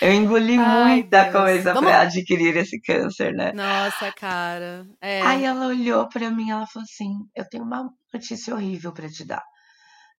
[0.00, 1.32] Eu engoli Ai, muita Deus.
[1.36, 3.52] coisa Vamos- para adquirir esse câncer, né?
[3.52, 4.86] Nossa, cara.
[5.00, 5.20] É.
[5.22, 9.26] Aí ela olhou pra mim, ela falou assim: "Eu tenho uma notícia horrível pra te
[9.26, 9.42] dar".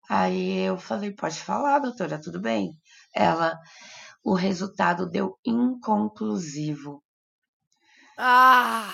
[0.08, 2.68] Aí eu falei: "Pode falar, doutora, tudo bem?".
[3.14, 3.54] Ela:
[4.24, 7.02] "O resultado deu inconclusivo".
[8.18, 8.92] Ah!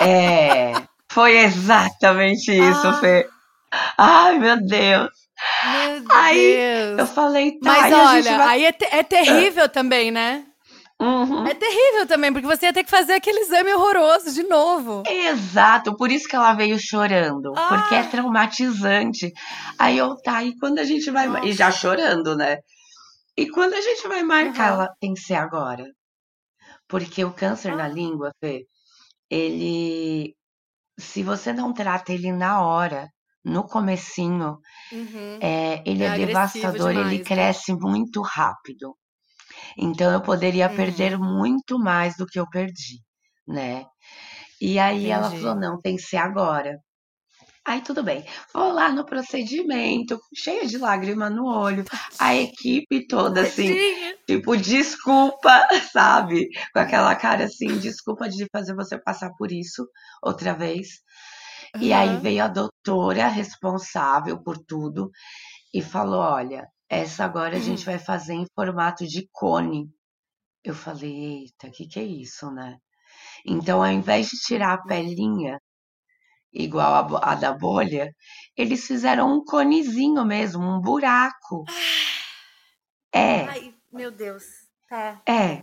[0.00, 0.72] É,
[1.10, 2.92] foi exatamente isso, Ah.
[3.00, 3.28] Fê.
[3.98, 5.08] Ai, meu Deus.
[5.64, 6.98] Meu Aí, Deus.
[6.98, 10.44] Eu falei: "Tá, Mas olha, vai aí é, te- é terrível também, né?
[11.00, 11.46] Uhum.
[11.46, 15.02] É terrível também, porque você ia ter que fazer aquele exame horroroso de novo.
[15.08, 18.08] Exato, por isso que ela veio chorando, porque é Ah.
[18.10, 19.32] traumatizante.
[19.78, 21.26] Aí eu, tá, e quando a gente vai.
[21.46, 22.58] E já chorando, né?
[23.42, 24.74] E quando a gente vai marcar, Uhum.
[24.74, 25.84] ela tem que ser agora.
[26.88, 27.94] Porque o câncer na Ah.
[27.98, 28.66] língua, Fê,
[29.30, 30.36] ele.
[30.98, 33.08] Se você não trata ele na hora,
[33.44, 34.58] no comecinho,
[34.92, 35.50] Uhum.
[35.54, 37.24] é, ele É é, devastador, demais, ele né?
[37.24, 38.96] cresce muito rápido.
[39.78, 40.74] Então eu poderia Uhum.
[40.74, 42.98] perder muito mais do que eu perdi,
[43.46, 43.86] né?
[44.60, 45.40] E aí ela Entendi.
[45.40, 46.78] falou: não, tem que ser agora.
[47.66, 48.24] Aí tudo bem.
[48.54, 51.84] Vou lá no procedimento, cheia de lágrima no olho,
[52.18, 53.74] a equipe toda assim,
[54.26, 56.48] tipo, desculpa, sabe?
[56.72, 59.86] Com aquela cara assim, desculpa de fazer você passar por isso
[60.22, 60.88] outra vez.
[61.80, 65.10] E aí veio a doutora responsável por tudo
[65.72, 69.88] e falou: olha, essa agora a gente vai fazer em formato de cone.
[70.64, 72.78] Eu falei, eita, o que, que é isso, né?
[73.46, 75.58] Então, ao invés de tirar a pelinha,
[76.52, 78.14] igual a, a da bolha,
[78.56, 81.64] eles fizeram um conezinho mesmo, um buraco.
[83.12, 83.44] É.
[83.44, 84.44] Ai, meu Deus.
[84.88, 85.20] Tá.
[85.26, 85.62] É.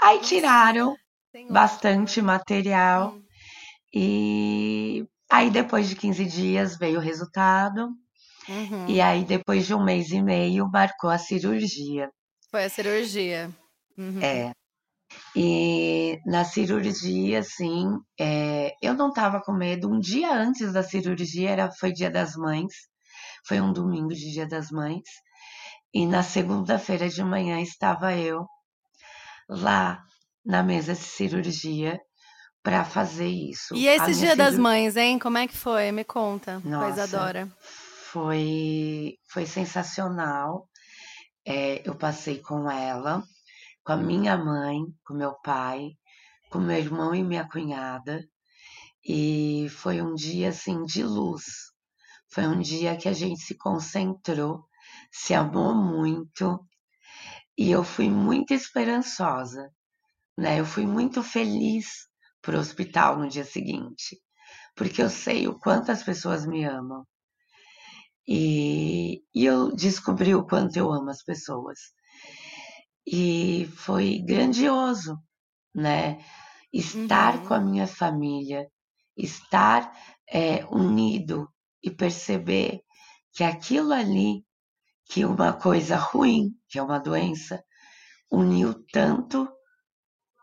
[0.00, 0.94] Aí tiraram
[1.30, 1.52] Senhor.
[1.52, 3.14] bastante material.
[3.14, 3.22] Hum.
[3.94, 7.88] E aí, depois de 15 dias, veio o resultado.
[8.48, 8.88] Uhum.
[8.88, 12.10] E aí, depois de um mês e meio, marcou a cirurgia.
[12.50, 13.50] Foi a cirurgia.
[13.96, 14.20] Uhum.
[14.20, 14.52] É.
[15.34, 17.86] E na cirurgia, assim,
[18.20, 19.90] é, eu não tava com medo.
[19.90, 22.72] Um dia antes da cirurgia, era, foi dia das mães.
[23.46, 25.02] Foi um domingo de dia das mães.
[25.94, 28.46] E na segunda-feira de manhã estava eu
[29.48, 30.02] lá
[30.44, 32.00] na mesa de cirurgia
[32.62, 33.74] para fazer isso.
[33.74, 35.18] E esse dia das mães, hein?
[35.18, 35.90] Como é que foi?
[35.92, 37.52] Me conta, Nossa, coisa adora.
[38.10, 40.68] Foi, foi sensacional.
[41.46, 43.22] É, eu passei com ela,
[43.84, 45.92] com a minha mãe, com meu pai,
[46.50, 48.24] com meu irmão e minha cunhada.
[49.04, 51.44] E foi um dia assim de luz.
[52.32, 54.64] Foi um dia que a gente se concentrou
[55.12, 56.66] se amou muito
[57.56, 59.70] e eu fui muito esperançosa,
[60.38, 60.58] né?
[60.58, 62.08] Eu fui muito feliz
[62.40, 64.18] pro hospital no dia seguinte,
[64.74, 67.06] porque eu sei o quanto as pessoas me amam.
[68.26, 71.78] E, e eu descobri o quanto eu amo as pessoas.
[73.06, 75.18] E foi grandioso,
[75.74, 76.24] né?
[76.72, 77.46] Estar uhum.
[77.46, 78.66] com a minha família,
[79.16, 79.92] estar
[80.28, 81.48] é, unido
[81.82, 82.80] e perceber
[83.32, 84.44] que aquilo ali
[85.12, 87.62] que uma coisa ruim, que é uma doença,
[88.30, 89.46] uniu tanto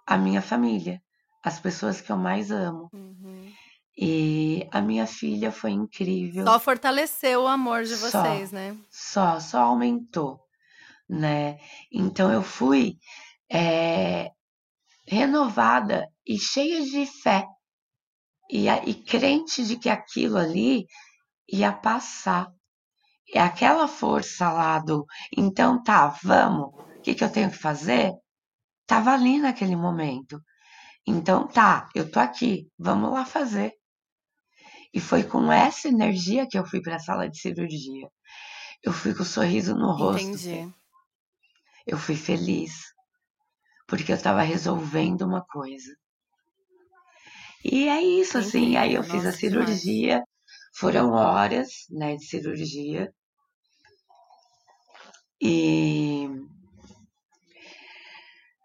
[0.05, 1.01] a minha família,
[1.43, 2.89] as pessoas que eu mais amo.
[2.93, 3.51] Uhum.
[3.97, 6.45] E a minha filha foi incrível.
[6.45, 8.77] Só fortaleceu o amor de vocês, só, né?
[8.89, 10.39] Só, só aumentou,
[11.09, 11.57] né?
[11.91, 12.97] Então eu fui
[13.51, 14.31] é,
[15.07, 17.45] renovada e cheia de fé
[18.49, 20.85] e, e crente de que aquilo ali
[21.51, 22.51] ia passar
[23.33, 28.11] é aquela força lá do então tá, vamos, o que, que eu tenho que fazer?
[28.87, 30.41] Tava ali naquele momento.
[31.05, 33.73] Então tá, eu tô aqui, vamos lá fazer.
[34.91, 38.09] E foi com essa energia que eu fui para a sala de cirurgia.
[38.81, 40.27] Eu fui com um sorriso no rosto.
[40.27, 40.73] Entendi.
[41.89, 42.93] Eu fui feliz.
[43.87, 45.91] Porque eu estava resolvendo uma coisa.
[47.65, 48.77] E é isso, assim.
[48.77, 50.23] Aí eu fiz a cirurgia.
[50.75, 53.11] Foram horas, né, de cirurgia.
[55.41, 56.29] E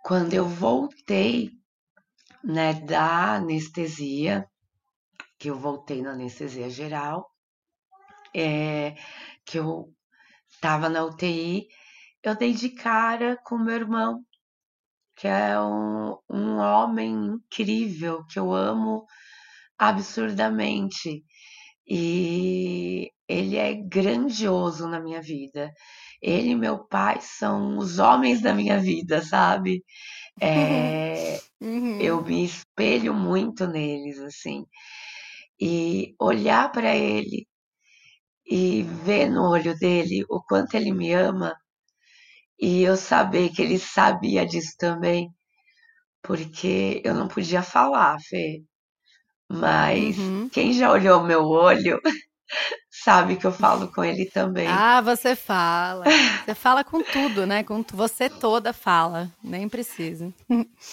[0.05, 1.51] quando eu voltei,
[2.45, 4.47] né, da anestesia,
[5.39, 7.27] que eu voltei na anestesia geral,
[8.37, 8.95] é,
[9.47, 9.91] que eu
[10.51, 11.69] estava na UTI,
[12.25, 14.25] eu dei de cara com meu irmão,
[15.17, 19.07] que é um, um homem incrível, que eu amo
[19.79, 21.25] absurdamente.
[21.87, 25.73] E ele é grandioso na minha vida
[26.25, 29.85] ele e meu pai são os homens da minha vida, sabe?
[30.41, 32.01] É, uhum.
[32.01, 34.65] Eu me espelho muito neles, assim.
[35.61, 37.47] E olhar para ele
[38.47, 41.55] e ver no olho dele o quanto ele me ama
[42.59, 45.31] e eu saber que ele sabia disso também,
[46.23, 48.63] porque eu não podia falar, Fê.
[49.49, 50.49] Mas uhum.
[50.49, 52.01] quem já olhou meu olho
[52.91, 54.67] sabe que eu falo com ele também.
[54.67, 56.05] Ah, você fala.
[56.45, 57.63] Você fala com tudo, né?
[57.63, 60.33] Com você toda fala, nem precisa.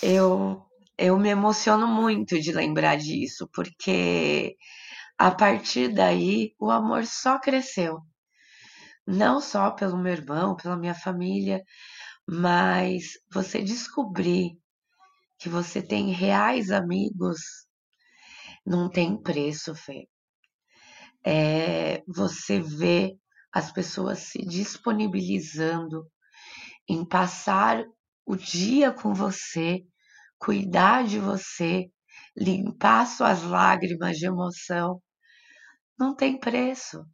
[0.02, 0.62] Eu
[0.98, 4.56] eu me emociono muito de lembrar disso, porque
[5.18, 8.00] a partir daí o amor só cresceu.
[9.12, 11.62] Não só pelo meu irmão, pela minha família,
[12.26, 14.58] mas você descobrir
[15.38, 17.40] que você tem reais amigos
[18.66, 20.08] não tem preço, Fê.
[21.26, 23.18] É você vê
[23.52, 26.08] as pessoas se disponibilizando
[26.88, 27.84] em passar
[28.26, 29.84] o dia com você,
[30.40, 31.92] cuidar de você,
[32.36, 35.02] limpar suas lágrimas de emoção,
[36.00, 37.06] não tem preço,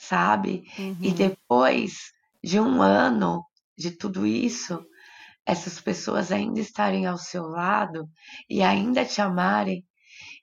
[0.00, 0.64] sabe?
[0.78, 0.96] Uhum.
[1.02, 3.44] E depois de um ano
[3.76, 4.82] de tudo isso,
[5.44, 8.08] essas pessoas ainda estarem ao seu lado
[8.48, 9.84] e ainda te amarem,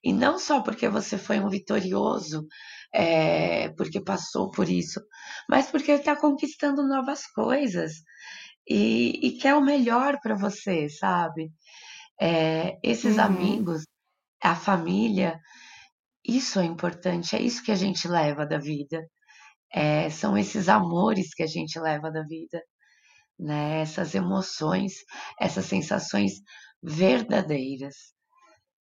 [0.04, 2.46] e não só porque você foi um vitorioso,
[2.94, 5.02] é, porque passou por isso,
[5.50, 7.94] mas porque está conquistando novas coisas
[8.68, 11.52] e, e quer o melhor para você, sabe?
[12.22, 13.24] É, esses uhum.
[13.24, 13.84] amigos,
[14.42, 15.40] a família,
[16.24, 19.08] isso é importante, é isso que a gente leva da vida.
[19.74, 22.62] É, são esses amores que a gente leva da vida,
[23.40, 23.82] né?
[23.82, 24.94] Essas emoções,
[25.40, 26.34] essas sensações
[26.82, 27.96] verdadeiras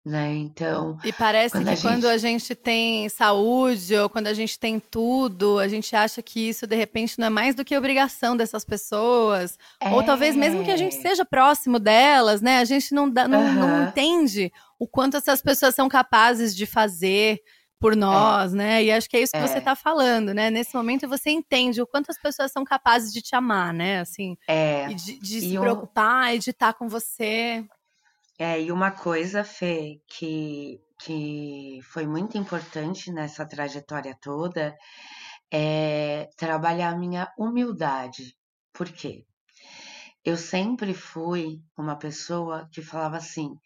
[0.06, 0.32] né?
[0.36, 0.96] Então.
[1.04, 1.82] E parece quando que a gente...
[1.82, 6.48] quando a gente tem saúde ou quando a gente tem tudo, a gente acha que
[6.48, 9.58] isso de repente não é mais do que obrigação dessas pessoas.
[9.80, 9.90] É...
[9.90, 12.60] Ou talvez mesmo que a gente seja próximo delas, né?
[12.60, 13.54] A gente não, dá, não, uhum.
[13.54, 17.40] não entende o quanto essas pessoas são capazes de fazer
[17.78, 17.96] por é.
[17.96, 18.56] nós, é.
[18.56, 18.84] né?
[18.84, 19.46] E acho que é isso que é.
[19.46, 20.50] você está falando, né?
[20.50, 24.00] Nesse momento você entende o quanto as pessoas são capazes de te amar, né?
[24.00, 24.88] Assim, é.
[24.88, 27.64] de, de se preocupar e de estar tá com você.
[28.38, 34.76] É, e uma coisa, Fê, que, que foi muito importante nessa trajetória toda
[35.50, 38.36] é trabalhar a minha humildade.
[38.72, 39.24] Por quê?
[40.24, 43.56] Eu sempre fui uma pessoa que falava assim: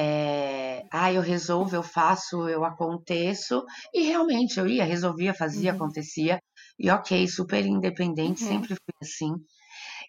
[0.00, 5.76] é, ah, eu resolvo, eu faço, eu aconteço, e realmente eu ia, resolvia, fazia, uhum.
[5.76, 6.40] acontecia,
[6.78, 8.48] e ok, super independente, uhum.
[8.48, 9.34] sempre fui assim,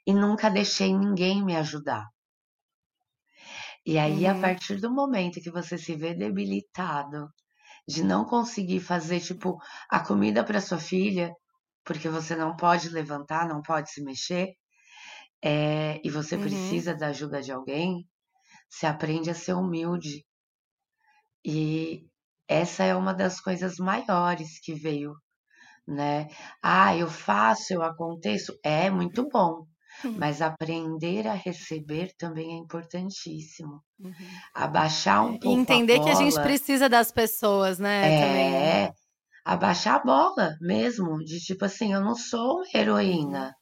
[0.05, 2.05] e nunca deixei ninguém me ajudar.
[3.83, 4.37] E aí, uhum.
[4.37, 7.27] a partir do momento que você se vê debilitado,
[7.87, 9.57] de não conseguir fazer, tipo,
[9.89, 11.33] a comida para sua filha,
[11.83, 14.49] porque você não pode levantar, não pode se mexer,
[15.43, 16.43] é, e você uhum.
[16.43, 18.05] precisa da ajuda de alguém,
[18.69, 20.25] você aprende a ser humilde.
[21.43, 22.05] E
[22.47, 25.13] essa é uma das coisas maiores que veio,
[25.87, 26.27] né?
[26.61, 29.65] Ah, eu faço, eu aconteço, é muito bom.
[30.17, 33.83] Mas aprender a receber também é importantíssimo.
[33.99, 34.13] Uhum.
[34.53, 35.59] Abaixar um pouco.
[35.59, 38.13] entender a bola, que a gente precisa das pessoas, né?
[38.13, 38.93] É, também.
[39.43, 41.17] abaixar a bola mesmo.
[41.17, 43.53] De tipo assim, eu não sou uma heroína.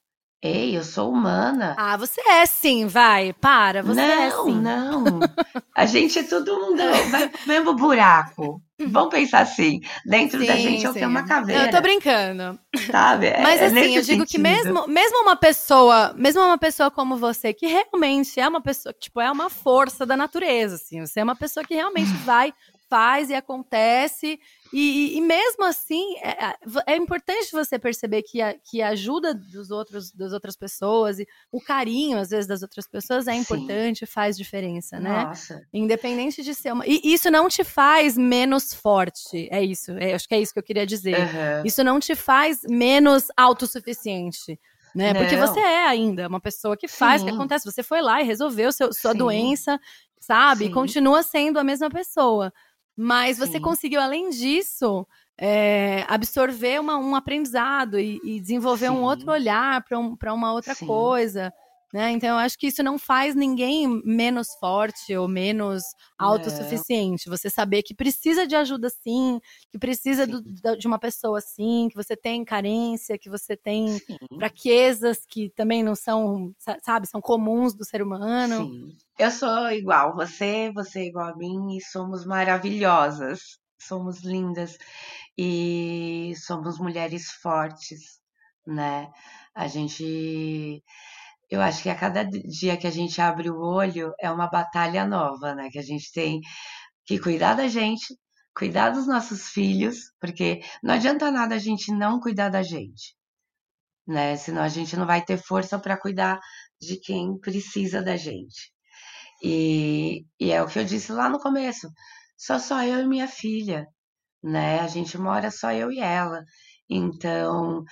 [0.41, 1.75] Ei, eu sou humana.
[1.79, 4.61] Ah, você é sim, vai, para, você não, é sim.
[4.61, 5.19] Não, não.
[5.75, 6.77] A gente é todo mundo
[7.09, 8.61] vai pro mesmo buraco.
[8.79, 11.65] Vamos pensar assim, dentro sim, da gente é o que é uma caveira.
[11.65, 12.59] Eu tô brincando.
[12.91, 13.27] Sabe?
[13.27, 14.27] É, Mas é assim, eu digo sentido.
[14.27, 18.93] que mesmo, mesmo uma pessoa, mesmo uma pessoa como você, que realmente é uma pessoa,
[18.93, 22.53] tipo, é uma força da natureza, assim, você é uma pessoa que realmente vai
[22.89, 24.39] faz e acontece.
[24.73, 26.55] E, e, mesmo assim, é, é,
[26.87, 31.27] é, importante você perceber que a, que a ajuda dos outros, das outras pessoas e
[31.51, 34.05] o carinho, às vezes, das outras pessoas é importante, Sim.
[34.05, 35.25] faz diferença, né?
[35.25, 35.65] Nossa.
[35.73, 36.85] Independente de ser uma.
[36.85, 39.47] E isso não te faz menos forte.
[39.51, 39.91] É isso.
[39.91, 41.17] É, acho que é isso que eu queria dizer.
[41.17, 41.65] Uhum.
[41.65, 44.59] Isso não te faz menos autossuficiente.
[44.95, 45.13] Né?
[45.13, 47.27] Porque você é ainda uma pessoa que faz, Sim.
[47.27, 47.65] que acontece.
[47.71, 49.17] Você foi lá e resolveu seu, sua Sim.
[49.19, 49.79] doença,
[50.19, 50.65] sabe?
[50.65, 52.51] E continua sendo a mesma pessoa.
[52.97, 53.61] Mas você Sim.
[53.61, 55.07] conseguiu, além disso,
[55.37, 58.93] é, absorver uma, um aprendizado e, e desenvolver Sim.
[58.97, 60.87] um outro olhar para um, uma outra Sim.
[60.87, 61.53] coisa.
[61.97, 62.11] Né?
[62.11, 65.81] Então, eu acho que isso não faz ninguém menos forte ou menos
[66.15, 67.27] autossuficiente.
[67.27, 70.43] Você saber que precisa de ajuda sim, que precisa do,
[70.77, 74.15] de uma pessoa sim, que você tem carência, que você tem sim.
[74.37, 78.67] fraquezas que também não são, sabe, são comuns do ser humano.
[78.67, 78.95] Sim.
[79.17, 83.39] Eu sou igual você, você é igual a mim e somos maravilhosas,
[83.79, 84.77] somos lindas
[85.35, 88.19] e somos mulheres fortes,
[88.67, 89.09] né?
[89.55, 90.83] A gente
[91.49, 95.05] eu acho que a cada dia que a gente abre o olho é uma batalha
[95.05, 95.69] nova, né?
[95.71, 96.41] Que a gente tem
[97.05, 98.15] que cuidar da gente,
[98.55, 103.15] cuidar dos nossos filhos, porque não adianta nada a gente não cuidar da gente,
[104.07, 104.35] né?
[104.37, 106.39] Senão a gente não vai ter força para cuidar
[106.81, 108.71] de quem precisa da gente.
[109.43, 111.89] E, e é o que eu disse lá no começo:
[112.37, 113.87] só só eu e minha filha,
[114.43, 114.79] né?
[114.81, 116.43] A gente mora só eu e ela.
[116.89, 117.83] Então,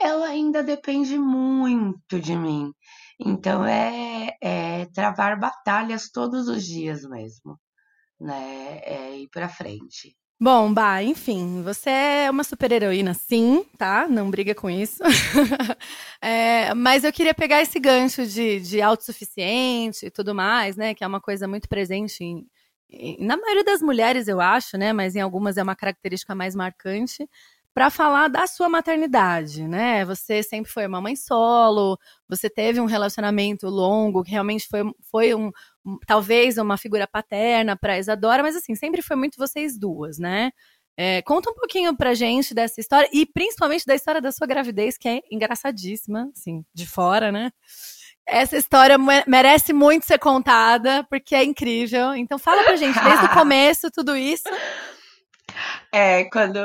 [0.00, 2.72] ela ainda depende muito de mim.
[3.20, 7.58] Então é, é travar batalhas todos os dias mesmo,
[8.20, 8.80] né?
[8.84, 10.16] É ir para frente.
[10.40, 14.06] Bom, Bah, enfim, você é uma super-heroína, sim, tá?
[14.08, 15.02] Não briga com isso.
[16.22, 20.94] é, mas eu queria pegar esse gancho de, de autossuficiente e tudo mais, né?
[20.94, 22.46] Que é uma coisa muito presente em,
[22.88, 24.92] em, na maioria das mulheres, eu acho, né?
[24.92, 27.28] Mas em algumas é uma característica mais marcante
[27.78, 30.04] para falar da sua maternidade, né?
[30.04, 31.96] Você sempre foi uma mãe solo,
[32.28, 35.52] você teve um relacionamento longo, que realmente foi, foi um,
[35.86, 40.50] um talvez uma figura paterna para Isadora, mas assim, sempre foi muito vocês duas, né?
[40.96, 44.98] É, conta um pouquinho pra gente dessa história e principalmente da história da sua gravidez,
[44.98, 47.52] que é engraçadíssima, assim, de fora, né?
[48.26, 52.12] Essa história merece muito ser contada, porque é incrível.
[52.16, 54.48] Então fala pra gente, desde o começo, tudo isso.
[55.92, 56.58] É, quando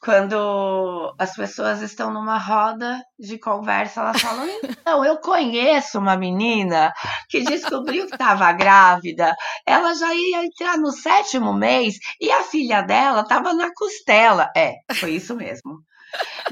[0.00, 6.92] quando as pessoas estão numa roda de conversa, elas falam: então, eu conheço uma menina
[7.28, 9.34] que descobriu que estava grávida,
[9.66, 14.50] ela já ia entrar no sétimo mês e a filha dela estava na costela.
[14.56, 15.80] É, foi isso mesmo.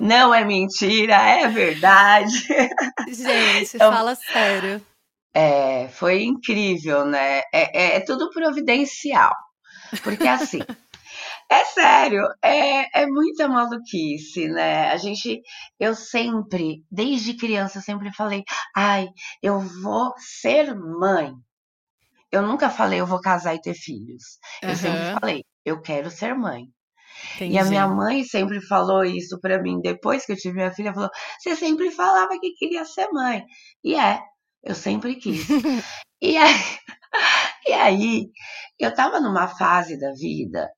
[0.00, 2.46] Não é mentira, é verdade.
[3.08, 4.84] Gente, então, fala sério.
[5.32, 7.38] É, foi incrível, né?
[7.52, 9.34] É, é, é tudo providencial.
[10.02, 10.60] Porque assim,
[11.50, 14.90] é sério, é, é muita maluquice, né?
[14.90, 15.40] A gente,
[15.78, 18.42] eu sempre, desde criança, sempre falei,
[18.76, 19.08] ai,
[19.42, 21.32] eu vou ser mãe.
[22.30, 24.38] Eu nunca falei, eu vou casar e ter filhos.
[24.66, 24.76] Eu Aham.
[24.76, 26.64] sempre falei, eu quero ser mãe.
[27.34, 27.54] Entendi.
[27.54, 30.94] E a minha mãe sempre falou isso pra mim, depois que eu tive minha filha,
[30.94, 33.44] falou: "Você sempre falava que queria ser mãe".
[33.84, 34.20] E é,
[34.62, 35.46] eu sempre quis.
[36.22, 36.54] E aí,
[37.66, 38.30] e aí
[38.78, 40.70] eu estava numa fase da vida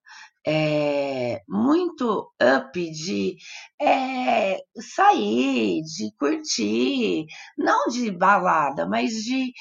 [0.49, 3.35] é, muito up de
[3.81, 7.25] é, sair, de curtir,
[7.57, 9.51] não de balada, mas de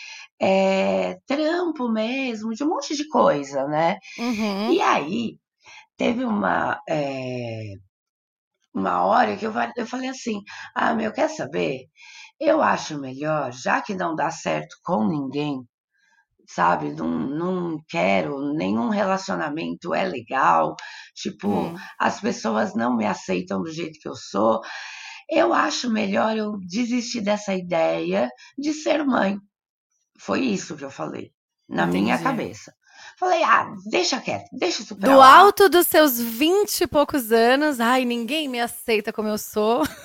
[0.40, 3.98] é, trampo mesmo, de um monte de coisa, né?
[4.16, 4.72] Uhum.
[4.74, 5.36] E aí
[5.96, 6.80] teve uma,
[8.72, 10.40] uma hora que eu, eu falei assim:
[10.72, 11.86] ah, meu, quer saber?
[12.38, 15.66] Eu acho melhor, já que não dá certo com ninguém,
[16.48, 16.92] sabe?
[16.92, 20.74] Não, não quero, nenhum relacionamento é legal,
[21.14, 21.74] tipo, Hum.
[21.98, 24.60] as pessoas não me aceitam do jeito que eu sou.
[25.30, 29.38] Eu acho melhor eu desistir dessa ideia de ser mãe.
[30.18, 31.32] Foi isso que eu falei,
[31.68, 32.22] na minha Entendi.
[32.24, 32.72] cabeça.
[33.18, 35.38] Falei, ah, deixa quieto, deixa isso pra Do lá.
[35.38, 39.82] alto dos seus vinte e poucos anos, ai, ninguém me aceita como eu sou.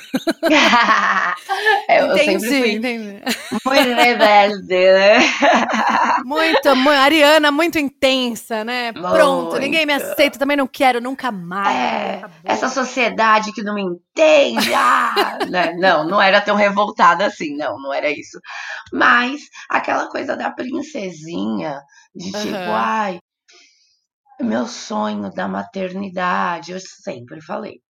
[1.88, 3.22] É, eu entendi, sempre fui entendi.
[3.66, 5.20] muito rebelde, né?
[6.24, 8.94] Muito, mu- Ariana, muito intensa, né?
[8.94, 10.12] Pronto, ninguém me Muito.
[10.12, 11.76] aceita, também não quero, nunca mais.
[11.76, 14.74] É, essa sociedade que não me entende.
[14.74, 15.74] ah, né?
[15.78, 18.40] Não, não era tão revoltada assim, não, não era isso.
[18.94, 21.82] Mas aquela coisa da princesinha,
[22.16, 22.76] de tipo, Aham.
[22.76, 23.20] ai,
[24.42, 27.82] meu sonho da maternidade, eu sempre falei.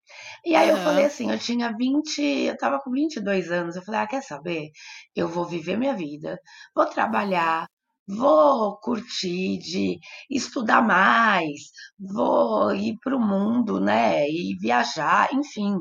[0.46, 0.78] E aí eu Aham.
[0.78, 4.70] falei assim, eu tinha 20, eu tava com 22 anos, eu falei, ah, quer saber?
[5.16, 6.40] Eu vou viver minha vida,
[6.76, 7.68] vou trabalhar,
[8.08, 10.00] vou curtir de
[10.32, 11.62] estudar mais,
[12.00, 15.78] vou ir pro mundo, né, e viajar, enfim,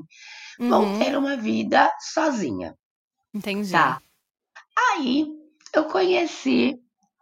[0.69, 2.75] vou Uhum, ter uma vida sozinha,
[3.35, 3.71] entendi.
[3.71, 4.01] tá?
[4.93, 5.27] Aí
[5.75, 6.80] eu conheci,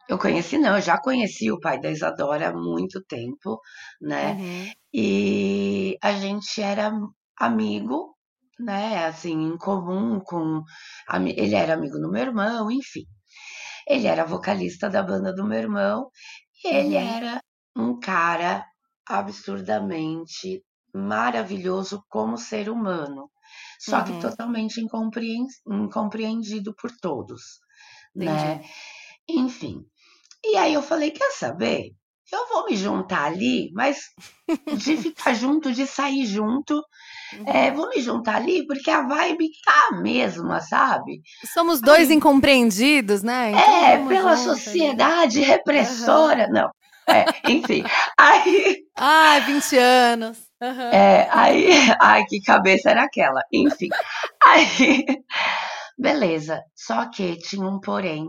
[0.09, 3.61] eu conheci não, eu já conheci o pai da Isadora há muito tempo,
[4.01, 4.39] né?
[4.39, 6.93] Uhum, E a gente era
[7.39, 8.17] amigo,
[8.61, 9.07] né?
[9.07, 10.65] Assim, em comum com.
[11.37, 13.05] Ele era amigo do meu irmão, enfim.
[13.87, 16.11] Ele era vocalista da banda do meu irmão
[16.65, 16.97] e ele Uhum.
[16.97, 17.43] era
[17.77, 18.65] um cara
[19.07, 20.63] absurdamente
[20.95, 23.31] maravilhoso como ser humano,
[23.81, 24.19] só que Uhum.
[24.19, 27.43] totalmente incompreen- incompreendido por todos,
[28.15, 28.37] né?
[28.37, 28.69] entendi.
[29.29, 29.85] Enfim.
[30.45, 31.91] E aí eu falei, quer saber?
[32.31, 33.99] Eu vou me juntar ali, mas
[34.77, 36.83] de ficar junto, de sair junto,
[37.47, 37.77] é, Uhum.
[37.77, 41.21] vou me juntar ali porque a vibe tá a mesma, sabe?
[41.53, 43.51] Somos dois Aí- incompreendidos, né?
[43.51, 44.61] Então é, pela junto ali.
[44.61, 46.49] sociedade repressora.
[46.49, 46.71] Não.
[47.09, 47.83] É, enfim.
[48.19, 50.39] Aí, Ai, 20 anos.
[50.61, 50.91] Aham.
[50.93, 51.69] é, aí,
[52.01, 53.41] ai, que cabeça era aquela?
[53.53, 53.89] Enfim.
[54.45, 55.05] Aí,
[55.99, 56.63] beleza.
[56.75, 58.27] Só que tinha um porém.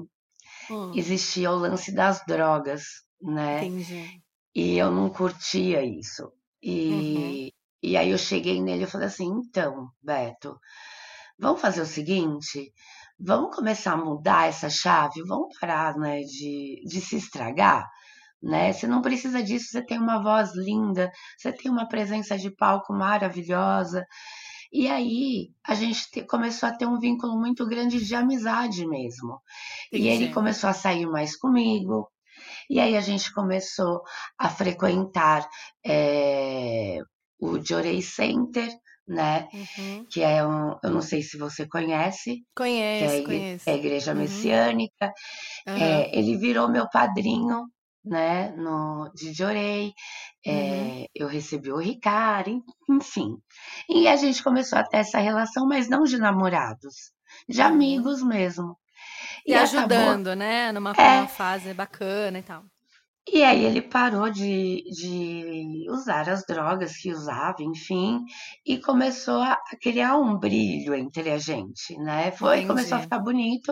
[0.70, 2.84] Hum, Existia o lance das drogas,
[3.22, 3.65] né?
[3.65, 4.22] entendi.
[4.55, 6.32] E eu não curtia isso.
[6.61, 10.59] E, e aí eu cheguei nele e falei assim, então, Beto,
[11.39, 12.74] vamos fazer o seguinte,
[13.20, 17.88] vamos começar a mudar essa chave, vamos parar, né, de, de se estragar,
[18.41, 18.74] né?
[18.74, 22.93] Você não precisa disso, você tem uma voz linda, você tem uma presença de palco
[22.93, 24.05] maravilhosa.
[24.72, 29.41] E aí a gente te- começou a ter um vínculo muito grande de amizade mesmo.
[29.91, 32.07] E ele começou a sair mais comigo.
[32.70, 34.01] E aí a gente começou
[34.38, 35.47] a frequentar
[35.86, 36.99] eh,
[37.39, 38.70] o Jorei Center,
[39.07, 39.47] né?
[39.53, 40.05] Uhum.
[40.09, 43.70] Que é um, eu não sei se você conhece, que é Conheço, conheço.
[43.70, 44.20] é a igreja Uhum.
[44.20, 45.13] messiânica.
[45.67, 45.80] Aham.
[45.80, 47.65] É, ele virou meu padrinho,
[48.04, 48.50] né?
[48.56, 49.93] No, de Jorei.
[50.45, 50.93] Uhum.
[50.93, 53.36] É, eu recebi o Ricardo, en- enfim.
[53.89, 57.12] E a gente começou a ter essa relação, mas não de namorados,
[57.47, 57.68] de Uhum.
[57.68, 58.78] amigos mesmo.
[59.45, 60.72] E E acabou ajudando, né?
[60.72, 61.28] Numa, É.
[61.28, 62.64] fase bacana e tal.
[63.32, 68.22] E aí ele parou de, de usar as drogas que usava, enfim,
[68.66, 72.32] e começou a criar um brilho entre a gente, né?
[72.32, 73.04] Foi, começou a Entendi.
[73.04, 73.72] ficar bonito,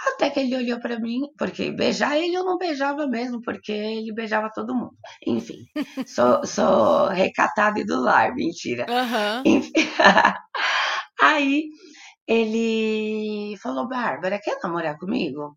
[0.00, 4.12] até que ele olhou pra mim, porque beijar ele eu não beijava mesmo, porque ele
[4.12, 4.96] beijava todo mundo.
[5.26, 5.58] Enfim,
[6.06, 8.86] sou, sou recatada e do lar, mentira.
[8.88, 9.42] Aham.
[9.44, 9.72] Enfim,
[11.20, 11.64] aí
[12.26, 15.56] ele falou, Bárbara, quer namorar comigo?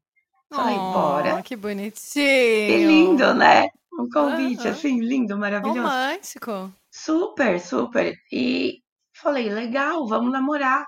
[0.51, 1.39] Falei, bora.
[1.39, 2.87] Oh, que Que bonitinho.
[2.87, 3.67] lindo, né?
[3.99, 4.71] Um convite Aham.
[4.71, 5.89] assim, lindo, maravilhoso.
[5.89, 6.71] Romântico.
[6.91, 8.15] Super, super.
[8.31, 8.81] E
[9.13, 10.85] falei, legal, vamos namorar.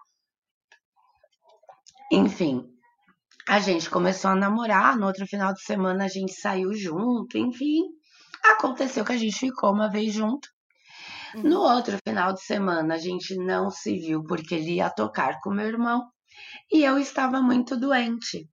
[2.12, 2.73] Enfim,
[3.48, 7.82] a gente começou a namorar, no outro final de semana a gente saiu junto, enfim.
[8.46, 10.48] Aconteceu que a gente ficou uma vez junto.
[11.44, 15.52] No outro final de semana a gente não se viu porque ele ia tocar com
[15.52, 16.04] meu irmão
[16.72, 18.50] e eu estava muito doente,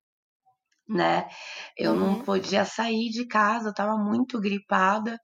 [0.88, 1.28] né?
[1.76, 2.22] Eu não Uhum.
[2.22, 5.18] podia sair de casa, eu estava muito gripada.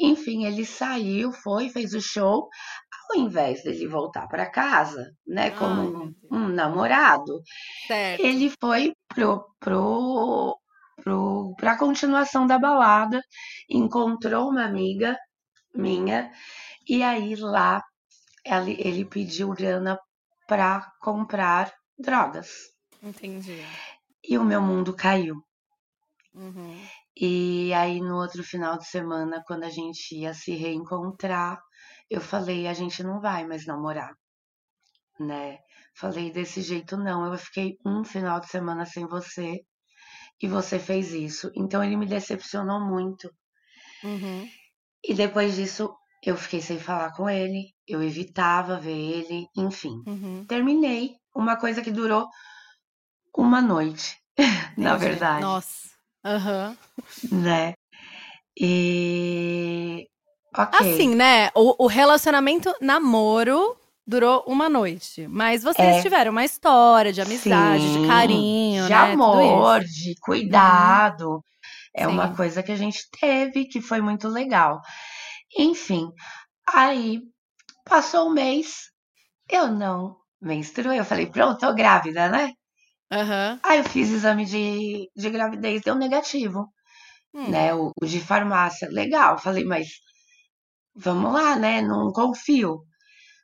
[0.00, 2.48] Enfim, ele saiu, foi, fez o show.
[3.10, 7.42] Ao invés dele voltar para casa, né, Ai, como um, um namorado,
[7.88, 8.24] Certo.
[8.24, 10.56] ele foi pro, pro,
[11.02, 13.20] pro, pra continuação da balada,
[13.68, 15.18] encontrou uma amiga
[15.74, 16.30] minha,
[16.88, 17.82] e aí lá
[18.44, 19.98] ele, ele pediu grana
[20.46, 22.50] para comprar drogas.
[23.02, 23.64] Entendi.
[24.22, 25.36] E o meu mundo caiu.
[26.34, 26.80] Uhum.
[27.16, 31.60] E aí no outro final de semana, quando a gente ia se reencontrar,
[32.10, 34.12] eu falei, a gente não vai mais namorar,
[35.18, 35.58] né?
[35.94, 39.60] Falei, desse jeito não, eu fiquei um final de semana sem você
[40.42, 41.50] e você fez isso.
[41.54, 43.32] Então ele me decepcionou muito.
[44.02, 44.48] Uhum.
[45.04, 45.94] E depois disso,
[46.24, 50.02] eu fiquei sem falar com ele, eu evitava ver ele, enfim.
[50.06, 50.44] Uhum.
[50.46, 52.28] Terminei uma coisa que durou
[53.36, 54.18] uma noite,
[54.76, 55.90] na verdade, Nossa.
[56.24, 56.76] Aham.
[57.30, 57.74] né?
[58.58, 60.09] E.
[60.56, 60.80] Ok.
[60.80, 61.50] Assim, né?
[61.54, 63.76] O, o relacionamento namoro
[64.06, 65.26] durou uma noite.
[65.28, 66.00] Mas vocês É.
[66.00, 69.16] tiveram uma história de amizade, de Sim, carinho, de né?
[69.16, 71.42] Amor, de cuidado.
[71.94, 72.36] É uma Sim.
[72.36, 74.80] coisa que a gente teve que foi muito legal.
[75.58, 76.10] Enfim,
[76.68, 77.22] aí
[77.84, 78.90] passou um mês,
[79.50, 81.00] eu não menstruei.
[81.00, 82.52] Eu falei, pronto, tô grávida, né?
[83.10, 83.60] Aham.
[83.62, 86.68] Aí eu fiz exame de, de gravidez, deu negativo,
[87.34, 87.54] Hum.
[87.54, 87.74] né?
[87.74, 89.38] O, o de farmácia, legal.
[89.38, 89.88] Falei, mas
[90.94, 91.80] vamos lá, né?
[91.82, 92.84] Não confio.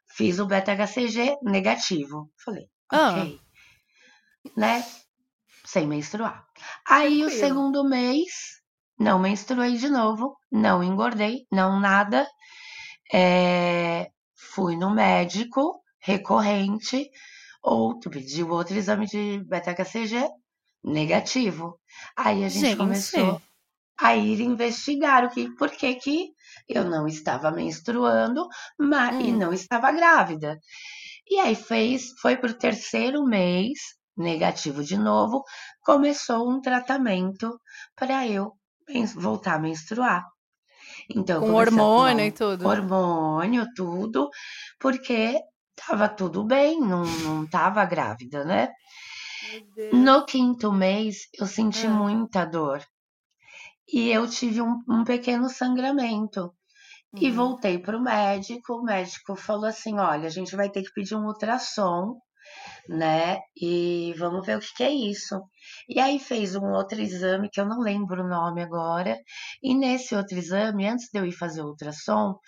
[0.09, 2.31] Fiz o beta-HCG negativo.
[2.45, 3.11] Falei, Ah.
[3.13, 3.41] ok,
[4.57, 4.85] né?
[5.65, 6.47] Sem menstruar.
[6.89, 7.41] Aí o Tranquilo.
[7.41, 8.61] segundo mês,
[8.99, 12.27] não menstruei de novo, não engordei, não nada.
[13.13, 17.09] É, fui no médico recorrente,
[17.63, 20.29] outro, pediu outro exame de beta-HCG
[20.85, 21.79] negativo.
[22.17, 22.77] Aí a gente Gente.
[22.79, 23.41] começou
[23.99, 26.31] a ir investigar o que, por que que
[26.69, 28.47] eu não estava menstruando
[28.79, 29.39] ma- e Hum.
[29.39, 30.59] não estava grávida.
[31.29, 33.79] E aí fez, foi pro terceiro mês,
[34.17, 35.45] negativo de novo,
[35.83, 37.61] começou um tratamento
[37.97, 38.53] para eu
[39.17, 40.25] voltar a menstruar.
[41.11, 42.65] Então, Com hormônio e tudo.
[42.65, 44.31] hormônio, tudo,
[44.79, 45.39] porque
[45.77, 48.71] tava tudo bem, não, não tava grávida, né?
[49.93, 51.91] No quinto mês, eu senti Ah.
[51.91, 52.81] muita dor.
[53.93, 56.53] E eu tive um, um pequeno sangramento.
[57.21, 57.33] E Uhum.
[57.33, 58.75] voltei pro médico.
[58.75, 62.17] O médico falou assim: olha, a gente vai ter que pedir um ultrassom,
[62.89, 63.41] né?
[63.57, 65.41] E vamos ver o que, que é isso.
[65.89, 69.19] E aí fez um outro exame, que eu não lembro o nome agora.
[69.63, 72.39] E nesse outro exame, antes de eu ir fazer o ultrassom,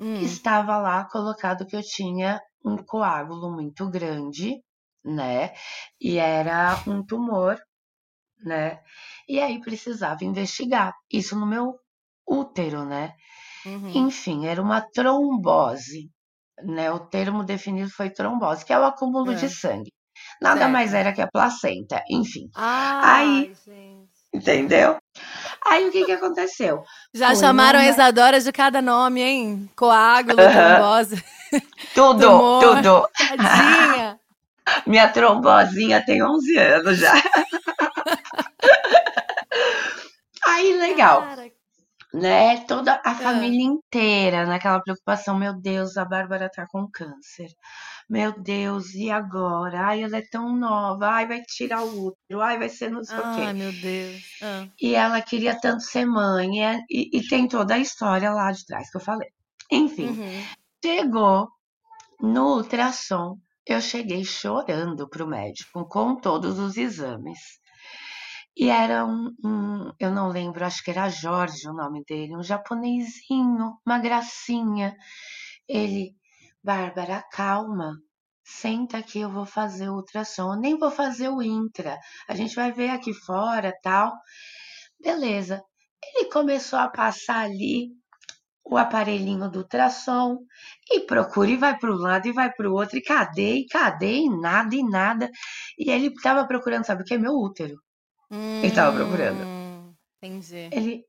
[0.00, 0.20] Hum.
[0.20, 4.56] estava lá colocado que eu tinha um coágulo muito grande,
[5.04, 5.52] né?
[6.00, 7.58] E era um tumor,
[8.44, 8.78] né?
[9.28, 10.92] E aí precisava investigar.
[11.12, 11.74] Isso no meu
[12.28, 13.12] útero, né?
[13.64, 14.06] Uhum.
[14.06, 16.08] Enfim, era uma trombose,
[16.62, 16.90] né?
[16.92, 19.34] O termo definido foi trombose, que é o acúmulo É.
[19.34, 19.92] de sangue.
[20.40, 20.72] Nada Certo.
[20.72, 24.08] mais era que a placenta, enfim, Ai, gente.
[24.32, 24.96] entendeu?
[25.66, 26.82] Aí o que que aconteceu?
[27.14, 29.70] Já Foi chamaram a uma- Isadora de cada nome, hein?
[29.76, 31.22] Coágulo, trombose.
[31.94, 32.62] Tudo, Tumor.
[32.62, 33.08] tudo.
[33.16, 34.18] Tadinha.
[34.86, 37.12] Minha trombosinha tem 11 anos já.
[40.56, 41.50] Aí, legal, Cara,
[42.14, 42.64] né?
[42.66, 43.10] Toda Ah.
[43.10, 45.38] a família inteira naquela preocupação.
[45.38, 47.48] Meu Deus, a Bárbara tá com câncer.
[48.08, 49.86] Meu Deus, e agora?
[49.88, 51.08] Ai, ela é tão nova.
[51.08, 52.40] Ai, vai tirar o útero.
[52.40, 53.52] Ai, vai ser não sei o Ai, quê.
[53.52, 54.22] meu Deus.
[54.42, 54.66] Ah.
[54.80, 56.64] E ela queria tanto ser mãe.
[56.64, 59.28] é- E, e tem toda a história lá de trás que eu falei.
[59.70, 60.44] Enfim, Uhum.
[60.84, 61.48] chegou
[62.20, 63.36] no ultrassom.
[63.66, 67.38] Eu cheguei chorando pro médico com todos os exames.
[68.56, 72.42] E era um, um- eu não lembro, acho que era Jorge o nome dele, um
[72.42, 74.96] japonesinho, uma gracinha.
[75.68, 76.14] Ele,
[76.64, 77.96] Bárbara, calma,
[78.44, 80.54] senta aqui, eu vou fazer o ultrassom.
[80.54, 81.98] Eu nem vou fazer o intra,
[82.28, 84.12] a gente vai ver aqui fora, tal.
[85.00, 85.62] Beleza.
[86.04, 87.90] Ele começou a passar ali
[88.64, 90.38] o aparelhinho do ultrassom
[90.92, 93.66] e procura e vai para um lado e vai para o outro e cadê e
[93.68, 95.30] cadê e nada e nada.
[95.78, 97.18] E ele estava procurando, sabe o que?
[97.18, 97.76] Meu útero.
[98.62, 99.44] Ele tava procurando.
[99.44, 100.68] Hum, Entendi.
[100.72, 101.04] Ele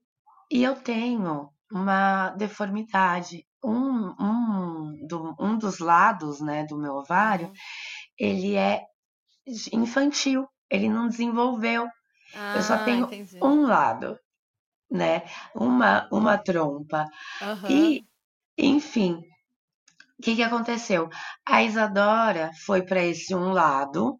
[0.51, 3.45] e eu tenho uma deformidade.
[3.63, 7.53] Um, um, do- um dos lados, né, do meu ovário, Uhum.
[8.19, 8.81] ele é
[9.73, 10.47] infantil.
[10.69, 11.87] ele não desenvolveu.
[12.53, 13.39] Eu só Ah, tenho entendi.
[13.41, 14.17] um lado,
[14.91, 15.23] né?
[15.55, 17.05] Uma, uma trompa.
[17.41, 17.69] Aham.
[17.71, 18.03] E,
[18.57, 19.21] enfim,
[20.19, 21.09] o que que aconteceu?
[21.45, 24.19] A Isadora foi para esse um lado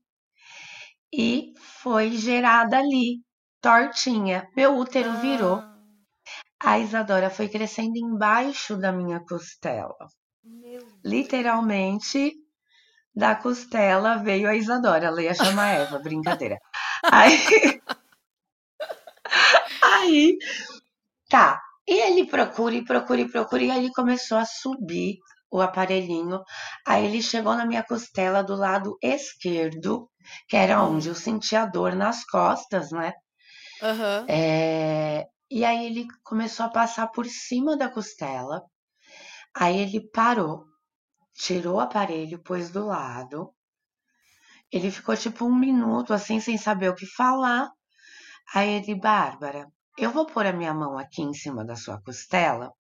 [1.14, 3.22] e foi gerada ali,
[3.62, 4.47] tortinha.
[4.55, 5.58] Meu útero virou.
[5.58, 9.95] Ah, A Isadora foi crescendo embaixo da minha costela.
[11.03, 12.34] Literalmente,
[13.16, 15.08] da costela veio a Isadora.
[15.08, 16.58] Ela ia chamar Eva, brincadeira.
[17.12, 17.38] Aí,
[19.82, 20.38] aí,
[21.30, 21.62] tá.
[21.88, 23.64] E ele procura e procura e procura.
[23.64, 25.18] E aí ele começou a subir
[25.51, 26.41] o aparelhinho.
[26.88, 30.10] Aí ele chegou na minha costela do lado esquerdo,
[30.47, 33.13] que era onde eu sentia dor nas costas, né?
[33.82, 34.30] Aham.
[34.30, 38.63] É, E aí ele começou a passar por cima da costela.
[39.55, 40.65] Aí ele parou,
[41.36, 43.53] tirou o aparelho, pôs do lado.
[44.71, 47.69] Ele ficou tipo um minuto assim, sem saber o que falar.
[48.55, 49.67] Aí ele, Bárbara,
[49.97, 52.71] eu vou pôr a minha mão aqui em cima da sua costela.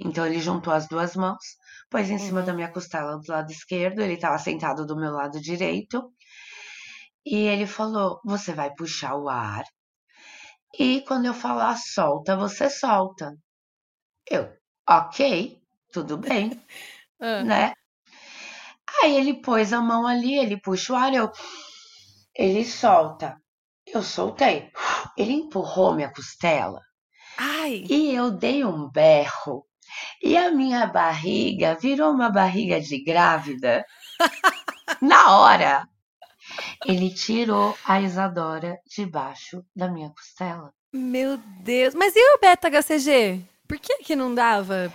[0.00, 1.44] Então ele juntou as duas mãos,
[1.90, 2.44] pôs em cima Uhum.
[2.44, 4.00] da minha costela do lado esquerdo.
[4.02, 6.12] Ele estava sentado do meu lado direito.
[7.34, 9.64] E ele falou: Você vai puxar o ar.
[10.78, 13.34] E quando eu falar solta, você solta.
[14.30, 14.50] Eu,
[14.88, 15.60] ok,
[15.92, 16.60] tudo bem,
[17.20, 17.42] Ah.
[17.42, 17.74] né?
[19.02, 21.30] Aí ele pôs a mão ali, ele puxa o ar, eu.
[22.34, 23.36] Ele solta.
[23.86, 24.70] Eu soltei.
[25.16, 26.80] Ele empurrou minha costela
[27.38, 29.66] Ai, e eu dei um berro.
[30.22, 33.84] E a minha barriga virou uma barriga de grávida.
[35.02, 35.88] Na hora,
[36.86, 40.70] ele tirou a Isadora debaixo da minha costela.
[40.92, 41.94] meu Deus.
[41.94, 43.40] Mas e o beta-HCG?
[43.66, 44.90] Por que que não dava?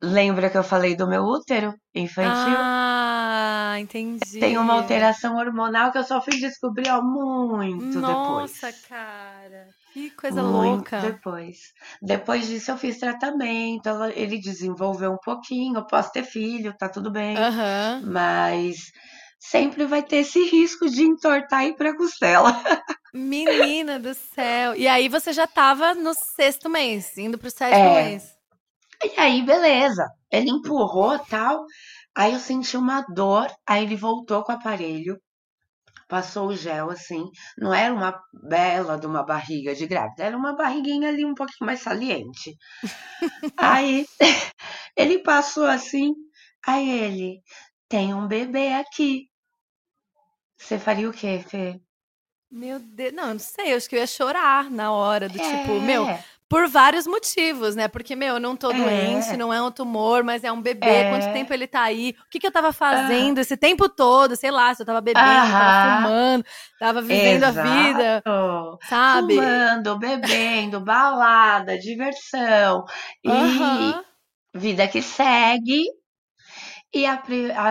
[0.00, 2.58] Lembra que eu falei do meu útero infantil?
[2.58, 4.38] Ah, entendi.
[4.38, 8.88] Tem uma alteração hormonal que eu só fui descobrir ó, muito Nossa, depois.
[8.88, 9.68] cara.
[9.92, 11.00] Que coisa muito louca.
[11.00, 11.56] depois.
[12.02, 17.10] Depois disso eu fiz tratamento, ele desenvolveu um pouquinho, eu posso ter filho, tá tudo
[17.10, 17.36] bem.
[17.36, 18.02] Aham.
[18.04, 18.92] Mas
[19.38, 22.52] sempre vai ter esse risco de entortar e ir pra costela.
[23.12, 24.74] Menina do céu.
[24.76, 27.90] E aí você já tava no sexto mês, indo pro sétimo É.
[27.90, 28.36] mês.
[29.04, 30.06] E aí, beleza.
[30.30, 31.64] Ele empurrou tal.
[32.14, 33.48] Aí eu senti uma dor.
[33.66, 35.20] Aí ele voltou com o aparelho.
[36.08, 37.24] Passou o gel assim.
[37.58, 40.24] Não era uma bela de uma barriga de grávida.
[40.24, 42.56] Era uma barriguinha ali um pouquinho mais saliente.
[43.58, 44.06] aí
[44.96, 46.12] ele passou assim.
[46.66, 47.42] Aí ele
[47.88, 49.28] tem um bebê aqui.
[50.58, 51.80] Você faria o quê, Fê?
[52.50, 53.12] Meu Deus.
[53.12, 53.72] Não, eu não sei.
[53.72, 57.74] Eu acho que eu ia chorar na hora do tipo, meu, É, por vários motivos,
[57.74, 57.88] né?
[57.88, 58.72] Porque, meu, eu não tô É.
[58.72, 61.04] doente, não é um tumor, mas é um bebê.
[61.04, 61.04] É.
[61.04, 62.14] Quanto tempo ele tá aí?
[62.26, 64.36] O que, que eu tava fazendo esse tempo todo?
[64.36, 65.56] Sei lá, se eu tava bebendo, Aham.
[65.56, 66.44] tava fumando,
[66.78, 68.80] tava vivendo a vida, exato.
[68.82, 69.56] sabe?
[69.74, 72.84] Fumando, bebendo, balada, diversão.
[73.24, 74.04] E Aham.
[74.54, 75.84] vida que segue.
[76.96, 77.22] E a,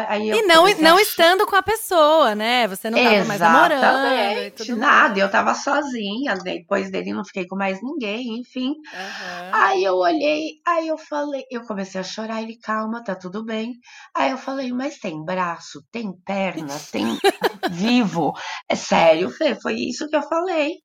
[0.08, 2.68] aí E não, não estando com a pessoa, né?
[2.68, 5.20] Você não tava mais namorando nada.
[5.20, 8.74] Eu tava sozinha, depois dele não fiquei com mais ninguém, enfim.
[8.94, 9.52] Aham.
[9.52, 13.74] Aí eu olhei, aí eu falei, eu comecei a chorar, ele, calma, tá tudo bem.
[14.16, 17.18] Aí eu falei, mas tem braço, tem perna, tem
[17.72, 18.32] vivo.
[18.70, 20.76] É sério, Fê, foi isso que eu falei.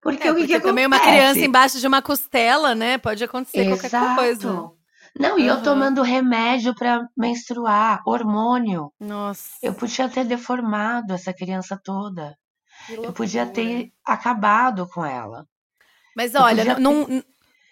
[0.00, 2.96] Porque É, o que porque que também uma criança embaixo de uma costela, né?
[2.96, 4.14] Pode acontecer qualquer Exato.
[4.16, 4.70] coisa.
[5.18, 8.92] Não, e eu tomando remédio pra menstruar, hormônio.
[8.98, 9.54] Nossa.
[9.62, 12.36] Eu podia ter deformado essa criança toda.
[12.88, 15.46] Eu podia ter acabado com ela.
[16.16, 17.22] Mas olha, num,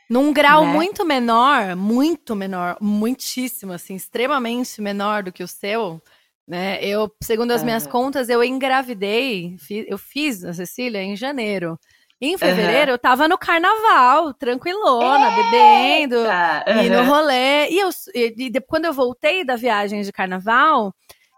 [0.08, 0.72] num grau Né?
[0.72, 6.00] muito menor, muito menor, muitíssimo, assim, extremamente menor do que o seu,
[6.46, 6.82] né?
[6.84, 7.92] Eu, segundo as minhas Aham.
[7.92, 11.78] contas, eu engravidei, eu fiz a Cecília em janeiro.
[12.24, 17.68] Em fevereiro, eu tava no carnaval, tranquilona, bebendo, Tá, e no rolê.
[17.68, 20.94] E, eu, e, e quando eu voltei da viagem de carnaval,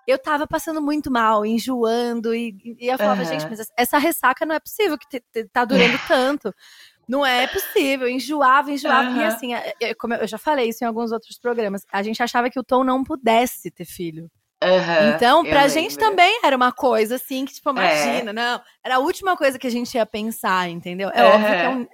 [0.06, 2.34] eu tava passando muito mal, enjoando.
[2.34, 3.30] E, e eu falava, Aham.
[3.40, 6.54] gente, mas essa ressaca não é possível que te- te- tá durando tanto.
[7.08, 9.08] Não é possível, enjoava, enjoava.
[9.08, 9.26] E Aham.
[9.26, 12.22] assim, é- é- como eu eu já falei isso em alguns outros programas, a gente
[12.22, 14.30] achava que o Tom não pudesse ter filho.
[14.64, 16.04] Aham, Então, pra gente lembro.
[16.10, 17.72] também era uma coisa assim, que, tipo, É.
[17.72, 18.60] imagina, não.
[18.82, 21.10] Era a última coisa que a gente ia pensar, entendeu?
[21.12, 21.86] É óbvio que é um,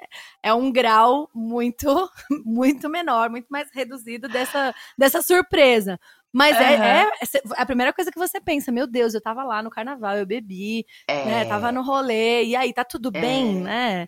[0.43, 1.87] é um grau muito,
[2.45, 5.99] muito menor, muito mais reduzido dessa, dessa surpresa.
[6.33, 6.85] Mas é, Aham.
[6.85, 10.17] é, é a primeira coisa que você pensa, meu Deus, eu tava lá no carnaval,
[10.17, 10.87] eu bebi,
[11.25, 11.41] né?
[11.41, 11.45] É.
[11.45, 14.03] Tava no rolê, e aí, tá tudo bem, né?
[14.03, 14.07] É.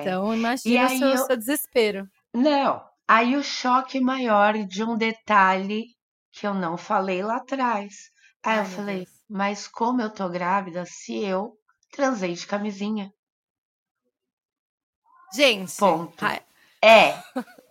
[0.00, 2.08] Então, imagina o seu, eu- seu desespero.
[2.34, 5.93] Não, aí o choque maior de um detalhe
[6.34, 8.10] que eu não falei lá atrás.
[8.44, 9.10] Aí Ai, eu falei, Deus.
[9.28, 11.56] mas como eu tô grávida se eu
[11.92, 13.10] transei de camisinha.
[15.34, 16.14] Gente, Ponto.
[16.20, 16.40] ai,
[16.82, 17.22] É.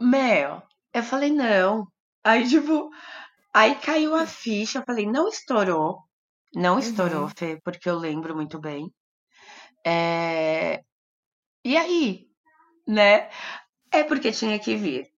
[0.00, 0.62] Meu,
[0.94, 1.86] eu falei, não.
[2.24, 2.90] Aí, tipo,
[3.54, 4.78] aí caiu a ficha.
[4.80, 6.02] Eu falei, não estourou.
[6.54, 7.30] Não estourou, Uhum.
[7.30, 8.92] Fê, porque eu lembro muito bem.
[9.86, 10.82] É...
[11.64, 12.26] E aí,
[12.88, 13.30] né?
[13.92, 15.08] É porque tinha que vir.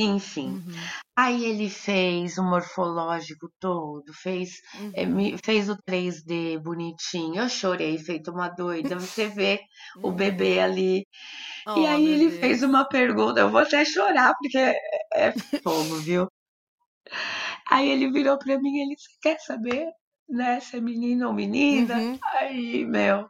[0.00, 0.58] Enfim.
[0.60, 4.50] uhum, Aí ele fez o morfológico todo, fez,
[4.94, 7.42] eh, uhum, me- fez o 3D bonitinho.
[7.42, 8.96] Eu chorei, feito uma doida.
[9.00, 9.60] Você vê
[10.02, 11.06] o bebê ali.
[11.76, 14.76] E Oh, aí meu ele fez uma pergunta, eu vou até chorar, porque é,
[15.14, 16.28] é fogo, viu?
[17.70, 19.86] Aí ele virou pra mim, ele, você quer saber,
[20.28, 22.04] né, se é menino ou menina?
[22.04, 22.18] Uhum.
[22.34, 23.28] Aí, meu,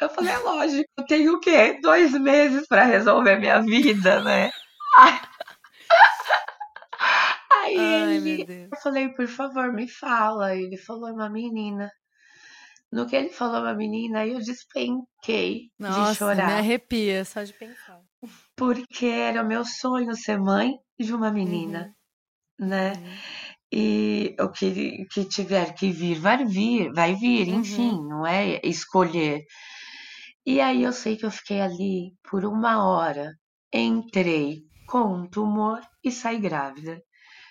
[0.00, 1.78] eu falei, é lógico, eu tenho o quê?
[1.82, 4.50] Dois meses pra resolver minha vida, né?
[7.68, 10.54] Aí, Ai, ele, eu falei, por favor, me fala.
[10.56, 11.90] Ele falou, é uma menina.
[12.90, 16.58] No que ele falou uma menina, eu despenquei de Nossa, me chorar.
[16.58, 18.00] arrepia só de pensar.
[18.56, 21.94] Porque era meu sonho ser mãe de uma menina,
[22.58, 22.92] né?
[22.94, 23.16] Uhum.
[23.70, 27.60] E o que, que tiver que vir, vai vir, vai vir, Uhum.
[27.60, 29.44] enfim, não é escolher.
[30.46, 33.32] E aí eu sei que eu fiquei ali por uma hora,
[33.72, 37.00] entrei com um tumor e saí grávida.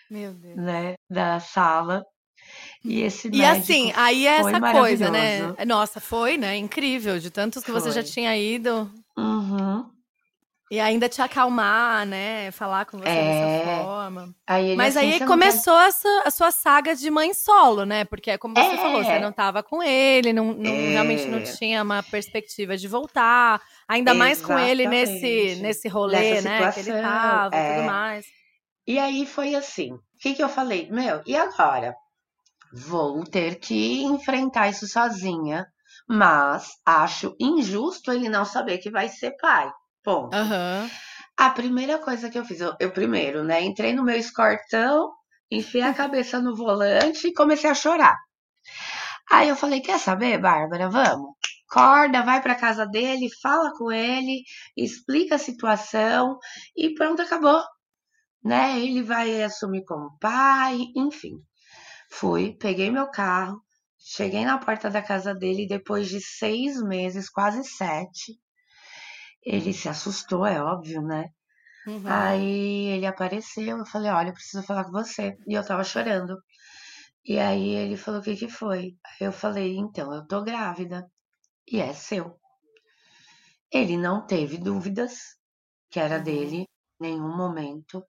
[0.10, 2.04] Né, da sala.
[2.84, 5.54] E esse E assim, aí é foi essa coisa, né?
[5.66, 6.56] Nossa, foi, né?
[6.56, 8.12] Incrível, de tantos que você já Foi.
[8.12, 8.90] tinha ido.
[9.18, 9.86] Uhum.
[10.70, 12.52] E ainda te acalmar, né?
[12.52, 13.84] Falar com você dessa É.
[13.84, 14.36] forma.
[14.46, 18.04] Aí Mas assim, aí começou a sua, a sua saga de mãe solo, né?
[18.04, 21.38] Porque é como você falou, você É, não tava com ele, não, não- realmente não
[21.40, 23.62] é, tinha uma perspectiva de voltar.
[23.88, 25.62] Ainda mais com ele nesse, exatamente.
[25.62, 26.58] nesse rolê, Nessa né?
[26.74, 27.86] Que ele situação, tava e tudo é.
[27.86, 28.26] mais.
[28.88, 29.94] E aí foi assim.
[29.94, 30.90] O que que eu falei?
[30.90, 31.94] Meu, e agora?
[32.72, 35.68] Vou ter que enfrentar isso sozinha,
[36.08, 39.70] mas acho injusto ele não saber que vai ser pai.
[40.04, 40.34] Ponto.
[40.36, 40.90] Aham.
[41.38, 45.12] A primeira coisa que eu fiz, eu, eu primeiro, né, entrei no meu escortão,
[45.52, 48.18] enfiei a cabeça no volante e comecei a chorar.
[49.30, 51.36] Aí eu falei, quer saber, Bárbara, vamos?
[51.70, 54.42] Acorda, vai pra casa dele, fala com ele,
[54.76, 56.38] explica a situação
[56.76, 57.62] e pronto, acabou.
[58.48, 58.80] Né?
[58.82, 61.34] Ele vai assumir como pai, enfim.
[62.12, 63.62] Fui, peguei meu carro,
[64.00, 68.34] cheguei na porta da casa dele e depois de seis meses, quase sete,
[69.44, 71.30] ele se assustou, é óbvio, né?
[71.88, 72.06] Uhum.
[72.06, 75.38] Aí ele apareceu, eu falei, olha, eu preciso falar com você.
[75.48, 76.38] E eu tava chorando.
[77.26, 78.98] E aí ele falou, o que que foi?
[79.22, 81.10] Eu falei, então, eu tô grávida.
[81.72, 82.40] E é seu.
[83.72, 85.14] Ele não teve dúvidas
[85.90, 86.24] que era Uhum.
[86.24, 86.68] dele,
[87.00, 88.04] nenhum momento.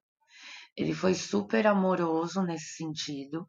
[0.79, 3.45] Ele foi super amoroso nesse sentido.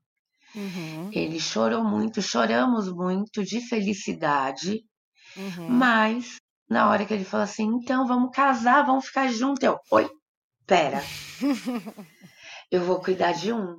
[0.53, 1.11] Uhum.
[1.13, 4.81] Ele chorou muito, choramos muito de felicidade,
[5.37, 5.69] Uhum.
[5.69, 10.11] mas na hora que ele falou assim, então vamos casar, vamos ficar juntos, eu, oi,
[10.67, 11.01] pera,
[12.69, 13.77] eu vou cuidar de um.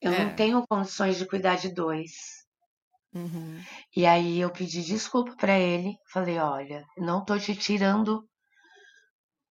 [0.00, 0.24] Eu É.
[0.24, 2.12] não tenho condições de cuidar de dois.
[3.14, 3.62] Uhum.
[3.94, 8.26] E aí eu pedi desculpa pra ele, falei, olha, não tô te tirando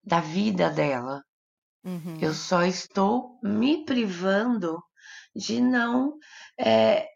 [0.03, 1.21] da vida dela.
[1.85, 2.19] Uhum.
[2.19, 4.81] Eu só estou me privando
[5.35, 6.17] de não.
[6.59, 7.07] é,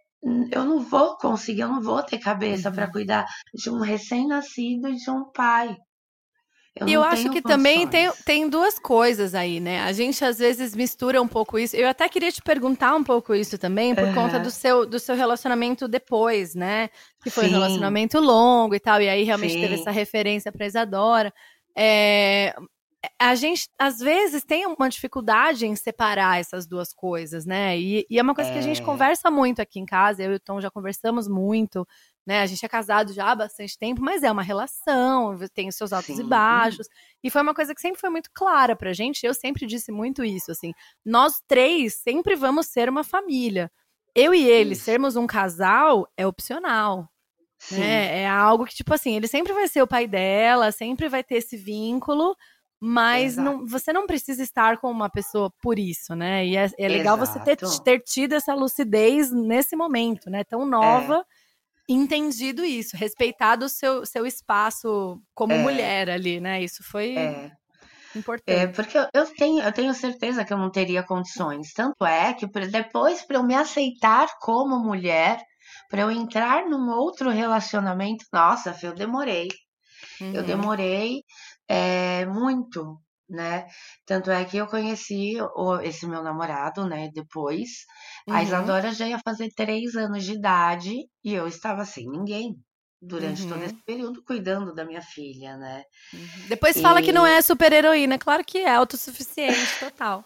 [0.51, 2.91] eu não vou conseguir, eu não vou ter cabeça para Uhum.
[2.91, 5.77] cuidar de um recém-nascido e de um pai.
[6.75, 9.81] Eu E eu acho que também tem, tem duas coisas aí, né?
[9.81, 11.75] A gente às vezes mistura um pouco isso.
[11.75, 14.39] Eu até queria te perguntar um pouco isso também, por conta Aham.
[14.39, 16.89] do seu, do seu relacionamento depois, né?
[17.19, 20.49] Que foi um Sim, relacionamento longo e tal, e aí realmente teve sim, essa referência
[20.51, 21.33] pra Isadora.
[21.75, 22.55] É,
[23.19, 27.77] a gente, às vezes, tem uma dificuldade em separar essas duas coisas, né?
[27.77, 30.31] E, e é uma coisa que a gente é, conversa muito aqui em casa, eu
[30.31, 31.87] e o Tom já conversamos muito,
[32.25, 32.41] né?
[32.41, 35.93] A gente é casado já há bastante tempo, mas é uma relação, tem os seus
[35.93, 36.87] altos e sim, baixos.
[37.23, 39.25] E foi uma coisa que sempre foi muito clara pra gente.
[39.25, 40.73] Eu sempre disse muito isso, assim.
[41.05, 43.71] Nós três sempre vamos ser uma família.
[44.13, 47.07] Eu e ele isso, sermos um casal é opcional,
[47.71, 48.21] né?
[48.21, 51.35] É algo que, tipo assim, ele sempre vai ser o pai dela, sempre vai ter
[51.35, 52.35] esse vínculo,
[52.79, 56.45] mas exato, não, você não precisa estar com uma pessoa por isso, né?
[56.45, 60.43] E é, é legal você ter, exato, ter tido essa lucidez nesse momento, né?
[60.43, 61.25] Tão é, nova,
[61.89, 66.63] entendido isso, respeitado o seu, seu espaço como é, mulher ali, né?
[66.63, 67.51] Isso foi é.
[68.47, 68.67] É, importante.
[68.67, 71.73] porque eu, eu tenho, eu tenho certeza que eu não teria condições.
[71.73, 75.41] Tanto é que depois, para eu me aceitar como mulher,
[75.89, 79.47] para eu entrar num outro relacionamento, nossa, eu demorei.
[80.33, 81.23] Eu Uhum, demorei
[81.67, 82.99] é, muito,
[83.29, 83.67] né?
[84.05, 87.09] Tanto é que eu conheci o, esse meu namorado, né?
[87.13, 87.69] Depois,
[88.29, 88.43] a Uhum.
[88.43, 90.93] Isadora já ia fazer três anos de idade
[91.23, 92.55] e eu estava sem ninguém
[93.01, 93.65] durante todo Uhum.
[93.65, 95.83] esse período cuidando da minha filha, né?
[96.47, 98.17] Depois fala que não E é super heroína.
[98.17, 100.23] Claro que é autossuficiente, total.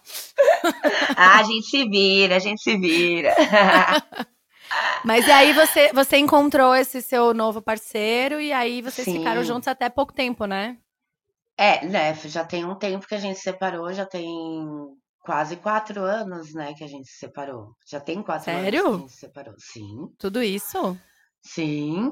[1.15, 3.33] ah, a gente se vira, a gente se vira.
[5.03, 9.43] Mas e aí você, você encontrou esse seu novo parceiro e aí vocês ficaram Sim.
[9.43, 10.77] juntos até pouco tempo, né?
[11.57, 12.13] É, né?
[12.15, 14.27] Já tem um tempo que a gente se separou, já tem
[15.19, 17.75] quase quatro anos, né, que a gente se separou.
[17.87, 18.91] Já tem quatro anos que a Sério?
[18.91, 19.55] gente se separou.
[19.59, 20.97] Sim, Tudo isso?
[21.43, 22.11] sim.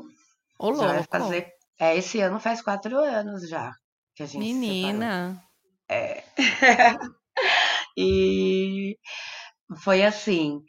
[0.60, 1.10] Ô, Já vai louco.
[1.12, 1.48] fazer.
[1.80, 3.72] É, esse ano faz quatro anos já
[4.16, 5.12] que a gente se separou.
[5.12, 5.44] Menina.
[5.90, 6.24] É.
[7.98, 8.98] E
[9.84, 10.62] foi assim.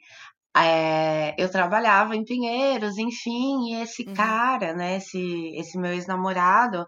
[0.56, 4.14] é, eu trabalhava em Pinheiros, enfim, e esse Uhum.
[4.14, 5.20] cara, né, esse,
[5.56, 6.86] esse meu ex-namorado,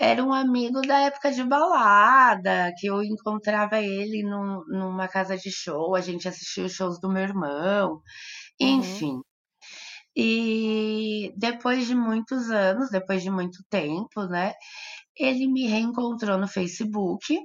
[0.00, 5.50] era um amigo da época de balada, que eu encontrava ele num- numa casa de
[5.52, 8.00] show, a gente assistia os shows do meu irmão,
[8.60, 9.04] Uhum.
[9.04, 9.20] enfim.
[10.16, 14.52] E depois de muitos anos, depois de muito tempo, né,
[15.16, 17.38] ele me reencontrou no Facebook,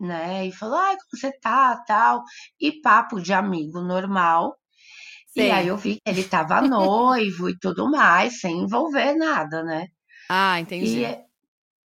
[0.00, 2.22] né, e falou, ai, como você tá, tal,
[2.60, 4.56] e papo de amigo normal.
[5.36, 9.86] E aí eu vi que ele tava noivo e tudo mais, sem envolver nada, né?
[10.28, 11.16] Ah, E entendi.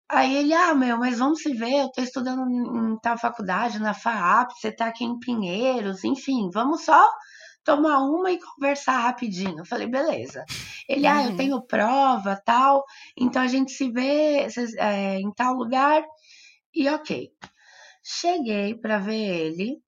[0.10, 3.94] Aí ele, ah, meu, mas vamos se ver, eu tô estudando em tal faculdade, na
[3.94, 7.10] FAAP, você tá aqui em Pinheiros, enfim, vamos só
[7.64, 9.60] tomar uma e conversar rapidinho.
[9.60, 10.46] Eu falei, beleza.
[10.88, 11.36] Ele, ah, eu Uhum.
[11.36, 12.84] tenho prova, tal,
[13.18, 14.48] então a gente se vê
[14.80, 16.04] é, em tal lugar,
[16.74, 17.32] e ok.
[18.04, 19.16] Cheguei pra ver
[19.48, 19.82] ele,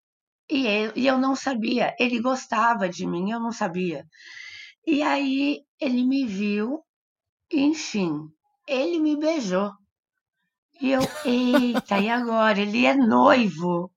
[0.50, 4.06] e eu, e eu não sabia, ele gostava de mim, eu não sabia.
[4.88, 6.84] E aí ele me viu,
[7.52, 8.30] enfim,
[8.68, 9.72] ele me beijou.
[10.86, 12.60] E eu, eita, e agora?
[12.62, 13.92] Ele é noivo.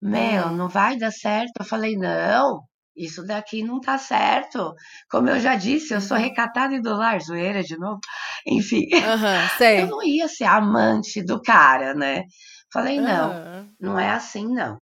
[0.00, 0.54] Meu, Hum.
[0.54, 1.52] não vai dar certo.
[1.60, 2.62] Eu falei, não,
[2.96, 4.74] isso daqui não tá certo.
[5.10, 6.16] Como eu já disse, eu sou Uhum.
[6.16, 8.00] recatada e do lar, zoeira de novo.
[8.46, 12.24] Enfim, Aham, eu não ia ser amante do cara, né?
[12.72, 13.76] Falei, não, Aham.
[13.80, 14.78] não é assim, não.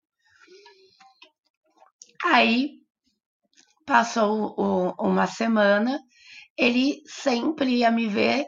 [2.33, 2.81] Aí
[3.85, 5.99] passou o- uma semana,
[6.57, 8.45] ele sempre ia me ver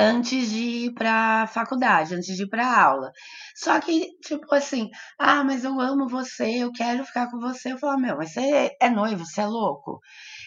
[0.00, 3.12] antes de ir pra faculdade, antes de ir pra aula.
[3.54, 4.88] Só que, tipo assim,
[5.18, 7.72] ah, mas eu amo você, eu quero ficar com você.
[7.72, 10.00] Eu falava, meu, mas você é noivo, você é louco.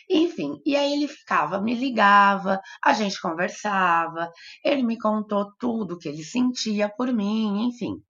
[0.10, 4.30] Enfim, e aí ele ficava, me ligava, a gente conversava,
[4.64, 8.02] ele me contou tudo que ele sentia por mim, enfim.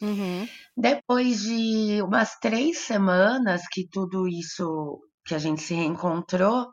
[0.00, 0.46] Uhum.
[0.76, 6.66] Depois de umas três semanas que tudo isso, que a gente se reencontrou,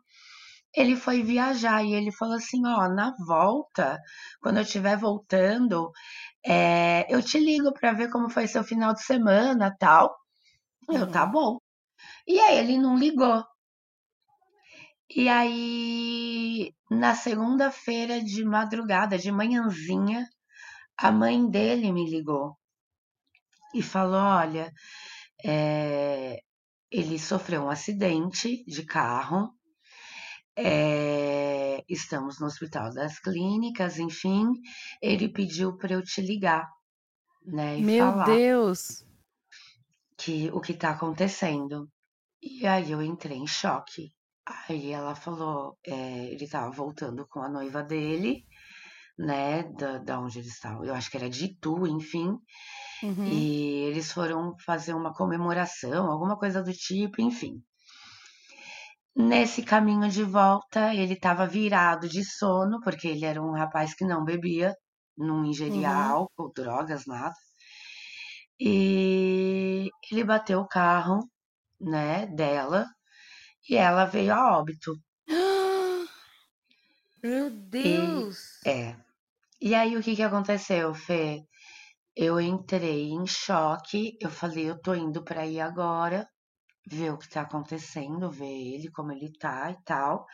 [0.76, 4.00] ele foi viajar e ele falou assim: Ó, na volta,
[4.42, 5.92] quando eu estiver voltando,
[6.46, 10.16] é, eu te ligo pra ver como foi seu final de semana tal.
[10.90, 11.32] Eu, tá Uhum.
[11.32, 11.60] bom.
[12.28, 13.44] E aí ele não ligou.
[15.10, 20.26] E aí, na segunda-feira de madrugada, de manhãzinha,
[20.98, 22.58] a mãe dele me ligou
[23.74, 24.72] e falou: Olha,
[25.46, 26.40] é,
[26.92, 29.52] ele sofreu um acidente de carro.
[30.56, 34.48] É, estamos no Hospital das Clínicas, enfim,
[35.02, 36.70] ele pediu para eu te ligar,
[37.46, 39.04] né, Meu Deus.
[40.18, 41.90] que o que tá acontecendo.
[42.42, 44.12] E aí eu entrei em choque.
[44.46, 48.46] Aí ela falou, é, ele tava voltando com a noiva dele,
[49.18, 50.84] né, da, da onde eles estavam.
[50.84, 52.38] Eu acho que era de Itu, enfim.
[53.02, 53.26] Uhum.
[53.26, 57.64] E eles foram fazer uma comemoração, alguma coisa do tipo, enfim.
[59.16, 64.06] Nesse caminho de volta, ele estava virado de sono, porque ele era um rapaz que
[64.06, 64.76] não bebia,
[65.18, 65.96] não ingeria Uhum.
[65.96, 67.34] álcool, drogas, nada.
[68.60, 71.20] E ele bateu o carro,
[71.80, 72.86] né, dela,
[73.70, 74.94] e ela veio a óbito.
[77.24, 77.50] Meu
[77.84, 78.38] E Deus.
[78.66, 78.96] é.
[79.62, 81.28] E aí o que que aconteceu, Fê?
[82.16, 86.28] Eu entrei em choque, eu falei, eu tô indo pra aí agora,
[86.90, 90.26] ver o que tá acontecendo, ver ele, como ele tá e tal.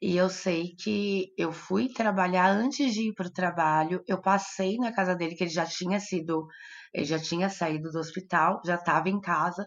[0.00, 4.92] E eu sei que eu fui trabalhar antes de ir pro trabalho, eu passei na
[4.92, 6.46] casa dele, que ele já tinha sido,
[6.94, 9.66] ele já tinha saído do hospital, já tava em casa,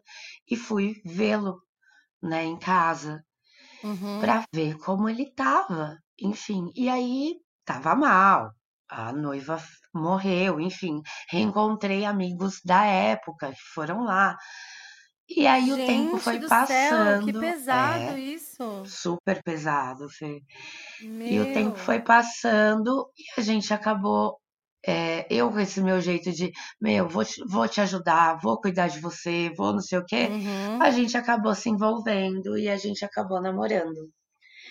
[0.50, 1.60] e fui vê-lo,
[2.24, 3.24] né, em casa,
[3.84, 4.20] Uhum.
[4.20, 5.98] pra ver como ele tava.
[6.22, 8.52] Enfim, e aí tava mal.
[8.90, 9.58] A noiva
[9.94, 14.36] morreu, enfim, reencontrei amigos da época que foram lá.
[15.30, 16.66] E aí o tempo Gente foi do céu,
[17.24, 18.84] que passando, pesado é, isso.
[18.86, 20.42] super pesado, Fê.
[21.02, 21.78] E o tempo Meu.
[21.78, 24.40] foi passando e a gente acabou
[24.86, 26.52] é, eu com esse meu jeito de,
[26.82, 30.28] meu, vou te, vou te ajudar, vou cuidar de você, vou não sei o quê,
[30.30, 34.10] Uhum, a gente acabou se envolvendo e a gente acabou namorando.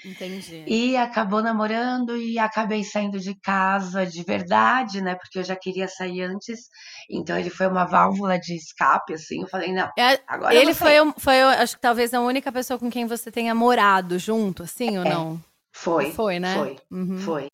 [0.04, 0.64] Entendi.
[0.66, 5.14] E acabou namorando e acabei saindo de casa de verdade, né?
[5.16, 6.68] Porque eu já queria sair antes.
[7.10, 9.40] Então ele foi uma válvula de escape, assim.
[9.42, 12.90] Eu falei, não, É, agora ele foi, foi, acho que talvez a única pessoa com
[12.90, 15.42] quem você tenha morado junto, assim, ou É, não?
[15.72, 16.54] Foi, Foi, né?
[16.54, 17.16] foi, Uhum.
[17.24, 17.48] foi.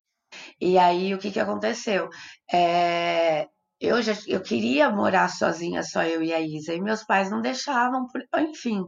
[0.61, 2.09] E aí o que que aconteceu?
[2.53, 3.47] É,
[3.79, 7.41] eu já eu queria morar sozinha, só eu e a Isa, e meus pais não
[7.41, 8.83] deixavam, por- enfim,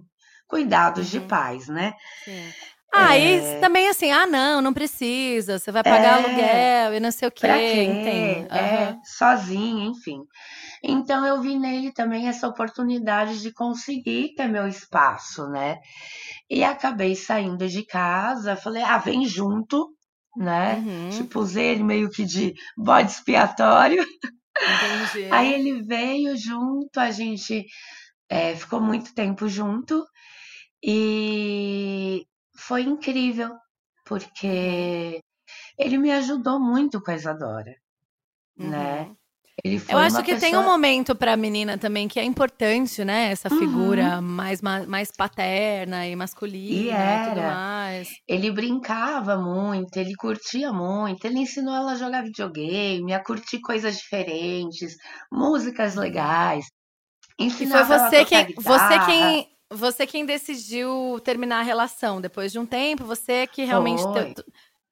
[0.48, 1.28] cuidados de Uhum.
[1.28, 1.94] pais, né?
[2.26, 2.56] Sim.
[3.00, 7.00] Ah, e É, também assim, ah, não, não precisa, você vai pagar é, aluguel e
[7.00, 7.84] não sei o quê, pra quê?
[7.84, 8.48] entendo.
[8.54, 9.02] É, Aham.
[9.04, 10.22] sozinha, enfim.
[10.84, 15.80] Então eu vi nele também essa oportunidade de conseguir ter meu espaço, né?
[16.50, 19.90] E acabei saindo de casa, falei, ah, vem junto,
[20.38, 20.78] né?
[20.78, 24.06] Uhum, Tipo, usei ele meio que de bode expiatório.
[25.30, 25.54] Aí entendi.
[25.54, 27.66] ele veio junto, a gente
[28.30, 30.06] é, ficou muito tempo junto
[30.84, 32.26] e
[32.58, 33.58] foi incrível,
[34.46, 35.22] Uhum, porque
[35.78, 37.76] ele me ajudou muito com a Isadora,
[38.58, 39.10] né?
[39.10, 39.16] uhum.
[39.64, 40.66] Ele Eu acho que tem um pessoa.
[40.66, 43.32] momento pra menina também que é importante, né?
[43.32, 46.16] Essa Uhum, figura mais, ma- mais paterna e
[46.70, 47.44] e masculina e tudo era.
[47.44, 48.20] mais.
[48.28, 53.98] Ele brincava muito, ele curtia muito, ele ensinou ela a jogar videogame, a curtir coisas
[53.98, 54.96] diferentes,
[55.32, 55.96] músicas Uhum.
[55.96, 56.66] legais,
[57.62, 62.60] E foi a você quem, você quem, você quem decidiu terminar a relação depois de
[62.60, 64.02] um tempo, você que realmente
[64.34, 64.46] te-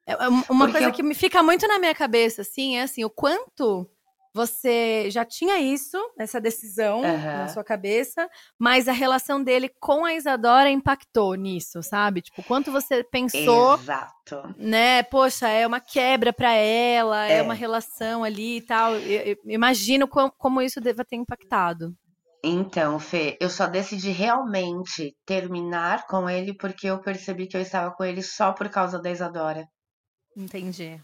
[0.08, 0.92] É, é um- Uma porque coisa eu.
[0.92, 3.90] que me fica muito na minha cabeça, assim, é assim, o quanto
[4.34, 10.04] você já tinha isso, essa decisão na Aham, sua cabeça, mas a relação dele com
[10.04, 12.22] a Isadora impactou nisso, sabe?
[12.22, 14.54] Tipo, quanto você pensou, exato.
[14.58, 15.02] né?
[15.04, 17.58] Poxa, é uma quebra pra ela, é uma É.
[17.58, 18.98] relação ali e tal.
[18.98, 21.96] Eu, eu imagino como, como isso deva ter impactado.
[22.46, 27.94] Então, Fê, eu só decidi realmente terminar com ele porque eu percebi que eu estava
[27.94, 29.68] com ele só por causa da Isadora.
[30.36, 31.04] Entendi.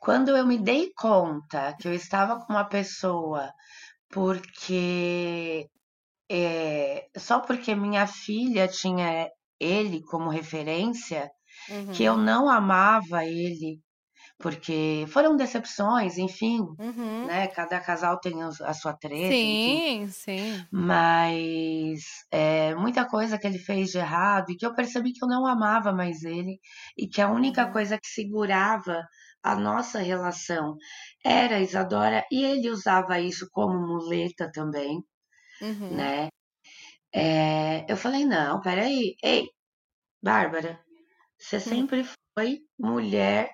[0.00, 3.52] Quando eu me dei conta que eu estava com uma pessoa
[4.10, 5.68] porque
[6.30, 11.30] é, só porque minha filha tinha ele como referência,
[11.92, 13.80] que eu Uhum, não amava ele,
[14.40, 17.30] porque foram decepções, enfim, uhum.
[17.30, 17.48] né?
[17.48, 19.82] Cada casal tem a sua treta, enfim.
[19.82, 20.68] Sim, sim.
[20.70, 25.28] Mas é, muita coisa que ele fez de errado e que eu percebi que eu
[25.28, 26.58] não amava mais ele
[26.96, 29.02] e que a única Uhum, coisa que segurava
[29.42, 30.76] a nossa relação
[31.24, 35.02] era a Isadora e ele usava isso como muleta também,
[35.60, 36.28] uhum, né?
[37.14, 39.48] É, eu falei, não, peraí, ei,
[40.22, 40.80] Bárbara,
[41.38, 42.04] você uhum, sempre
[42.38, 43.50] foi mulher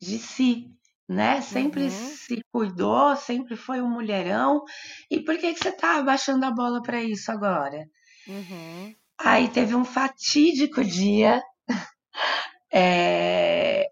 [0.00, 0.70] de si,
[1.08, 1.40] né?
[1.42, 1.90] Sempre uhum.
[1.90, 4.62] se cuidou, sempre foi um mulherão.
[5.10, 7.86] E por que que você tá abaixando a bola pra isso agora?
[8.26, 8.96] uhum.
[9.18, 11.40] Aí teve um fatídico dia,
[12.72, 13.86] é,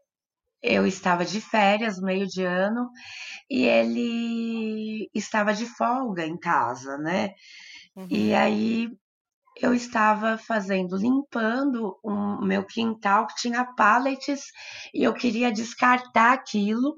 [0.62, 2.90] eu estava de férias, meio de ano,
[3.50, 7.34] e ele estava de folga em casa, né?
[8.10, 8.34] E Uhum.
[8.34, 8.88] aí
[9.60, 14.44] eu estava fazendo, limpando o meu quintal que tinha pallets
[14.94, 16.94] e eu queria descartar aquilo.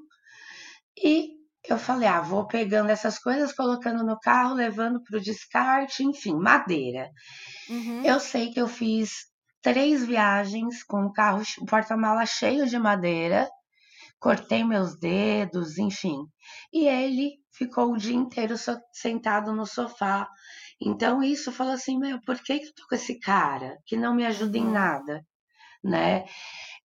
[0.97, 1.29] E
[1.67, 6.35] eu falei, ah, vou pegando essas coisas, colocando no carro, levando para o descarte, enfim,
[6.35, 7.09] madeira.
[7.69, 8.03] Uhum.
[8.03, 9.31] Eu sei que eu fiz
[9.61, 13.47] três viagens com o carro, o porta-mala cheio de madeira,
[14.19, 16.17] cortei meus dedos, enfim.
[16.73, 18.55] E ele ficou o dia inteiro
[18.93, 20.27] sentado no sofá.
[20.81, 24.15] Então isso falou assim, meu, por que que eu tô com esse cara que não
[24.15, 24.71] me ajuda em Uhum.
[24.71, 25.25] nada,
[25.83, 26.25] né?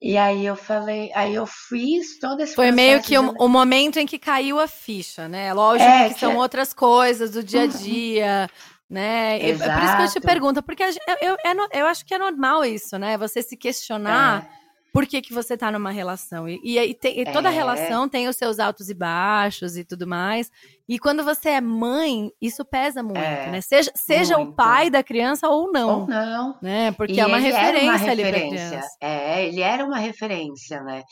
[0.03, 3.49] E aí eu falei, aí eu fiz todo esse Foi meio que de o, o
[3.49, 5.53] momento em que caiu a ficha, né?
[5.53, 7.67] Lógico é que que são outras coisas do dia a Uhum.
[7.67, 8.49] dia,
[8.89, 9.39] né?
[9.43, 10.91] E É por isso que eu te exato, pergunto, porque eu,
[11.21, 13.19] eu, é eu acho que é normal isso, né?
[13.19, 14.66] Você se questionar é,
[14.97, 16.49] por que, que você tá numa relação.
[16.49, 19.85] E, e, aí tem- e toda é, relação tem os seus altos e baixos e
[19.85, 20.51] tudo mais.
[20.89, 23.59] E quando você é mãe, isso pesa muito, né?
[23.59, 24.55] é, Seja, seja o muito.
[24.55, 26.61] pai da criança ou Ou não, não.
[26.63, 26.93] né?
[26.93, 28.89] Porque E é uma era uma referência ali pra referência, criança.
[29.01, 31.03] é, ele era uma referência, né?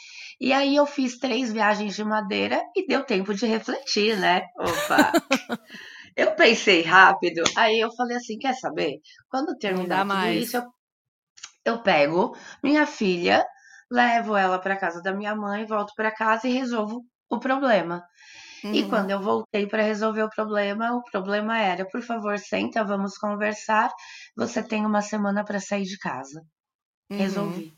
[0.40, 4.42] E aí eu fiz três viagens de madeira e deu tempo de refletir, né?
[4.58, 5.12] Opa,
[6.16, 8.98] eu pensei rápido, aí eu falei assim, quer saber?
[9.28, 10.56] Quando Não terminar tudo isso, mais.
[10.56, 10.62] eu,
[11.64, 13.44] eu pego minha filha,
[13.90, 18.04] levo ela para casa da minha mãe, volto para casa e resolvo o problema.
[18.72, 22.84] E Uhum, quando eu voltei para resolver o problema, o problema era, por favor, senta,
[22.84, 23.90] vamos conversar.
[24.36, 26.42] Você tem uma semana para sair de casa.
[27.10, 27.76] uhum, Resolvi,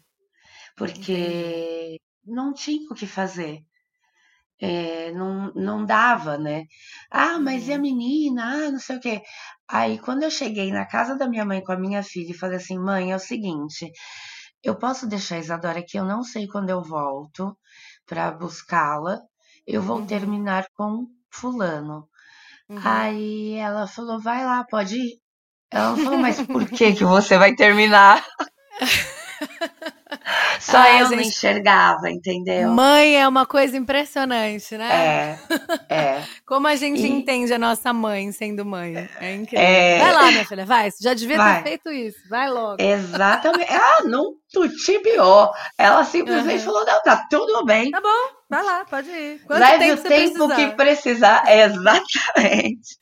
[0.76, 3.60] porque não tinha o que fazer.
[4.60, 6.64] É, não, não dava, né?
[7.10, 7.80] Ah, mas e a Uhum.
[7.80, 8.66] menina?
[8.66, 9.22] Ah, não sei o quê.
[9.68, 12.56] Aí, quando eu cheguei na casa da minha mãe com a minha filha e falei
[12.56, 13.90] assim: mãe, é o seguinte,
[14.68, 17.56] eu posso deixar a Isadora aqui, eu não sei quando eu volto
[18.06, 19.20] pra buscá-la,
[19.66, 20.06] eu vou Uhum.
[20.06, 22.08] terminar com Fulano.
[22.68, 22.80] Uhum.
[22.84, 25.20] Aí ela falou: vai lá, pode ir.
[25.70, 28.24] Ela falou, mas por que que você vai terminar?
[30.68, 31.28] Só Ai, eu não gente.
[31.28, 32.70] enxergava, entendeu?
[32.70, 35.38] Mãe é uma coisa impressionante, né?
[35.88, 36.22] É, é.
[36.44, 39.08] Como a gente E- entende a nossa mãe sendo mãe.
[39.20, 39.64] É incrível.
[39.64, 39.98] É.
[40.00, 40.90] Vai lá, minha filha, vai.
[40.90, 41.62] Você já devia Vai.
[41.62, 42.18] ter feito isso.
[42.28, 42.82] Vai logo.
[42.82, 43.70] Exatamente.
[43.72, 45.50] Ela não tutibiou.
[45.78, 46.64] Ela simplesmente Aham.
[46.72, 47.90] falou: não, tá tudo bem.
[47.92, 49.40] Tá bom, vai lá, pode ir.
[49.46, 50.56] Quanto Leve tempo o tempo precisar?
[50.56, 51.44] que precisar.
[51.54, 52.98] Exatamente.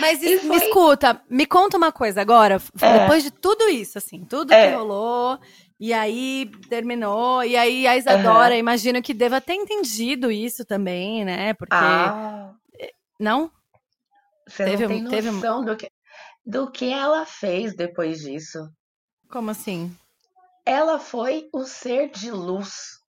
[0.00, 2.98] Mas E es- me foi- escuta, me conta uma coisa agora, É.
[3.00, 4.68] depois de tudo isso, assim, tudo É.
[4.70, 5.38] que rolou,
[5.80, 11.54] e aí terminou, e aí a Isadora, imagino que deva ter entendido isso também, né?
[11.54, 11.74] Porque.
[11.74, 12.52] Ah,
[13.18, 13.50] Não?
[14.46, 15.90] você Teve não tem teve noção do, que,
[16.44, 18.58] do que ela fez depois disso.
[19.30, 19.94] Como assim?
[20.64, 22.98] Ela foi o ser de luz.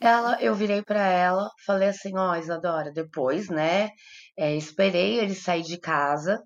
[0.00, 3.90] Ela, eu virei pra ela, falei assim, ó, Isadora, depois, né?
[4.38, 6.40] é, esperei ele sair de casa,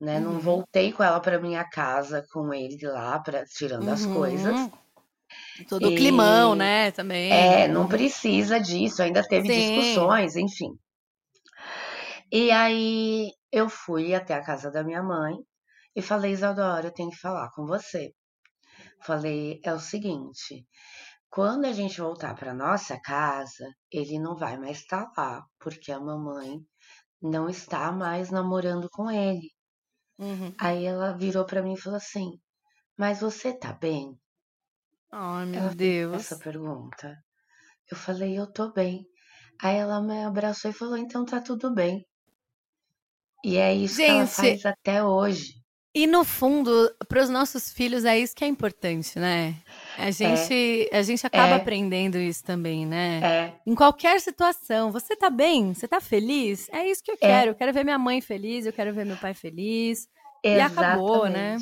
[0.00, 0.18] né?
[0.20, 0.40] Não Uhum.
[0.40, 4.14] voltei com ela pra minha casa com ele lá, pra, tirando as Uhum.
[4.14, 4.70] coisas.
[5.68, 6.90] Todo o E- climão, né?
[6.92, 7.30] Também.
[7.32, 9.60] É, não precisa disso, ainda teve Sim.
[9.60, 10.70] discussões, enfim.
[12.32, 15.34] E aí eu fui até a casa da minha mãe
[15.94, 18.12] e falei, Isadora, eu tenho que falar com você.
[19.02, 20.66] Falei, é o seguinte,
[21.30, 26.00] quando a gente voltar para nossa casa, ele não vai mais estar lá, porque a
[26.00, 26.60] mamãe
[27.22, 29.50] não está mais namorando com ele.
[30.20, 30.54] Uhum.
[30.58, 32.38] Aí ela virou para mim e falou assim:
[32.96, 34.16] Mas você tá bem?
[35.12, 36.14] Ai, meu Ela Deus.
[36.16, 37.16] essa pergunta.
[37.90, 39.06] Eu falei, eu tô bem.
[39.62, 42.06] Aí ela me abraçou e falou, então tá tudo bem.
[43.44, 45.54] E é isso que ela Gente, faz até hoje.
[45.94, 46.70] E no fundo,
[47.08, 49.60] para os nossos filhos é isso que é importante, né?
[50.00, 51.56] A gente, a gente acaba É.
[51.56, 53.20] aprendendo isso também, né?
[53.22, 55.74] É, Em qualquer situação, você tá bem?
[55.74, 56.68] Você tá feliz?
[56.72, 57.26] É isso que eu É.
[57.26, 57.50] quero.
[57.50, 60.08] Eu quero ver minha mãe feliz, eu quero ver meu pai feliz.
[60.42, 61.58] E acabou, né?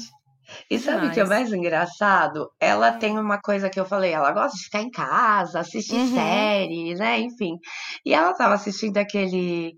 [0.70, 1.28] E sabe o que é Demais.
[1.40, 2.51] mais engraçado?
[2.61, 6.14] Ela tem uma coisa que eu falei, ela gosta de ficar em casa, assistir Uhum.
[6.14, 7.20] série, né?
[7.20, 7.57] Enfim.
[8.05, 9.74] E ela tava assistindo aquele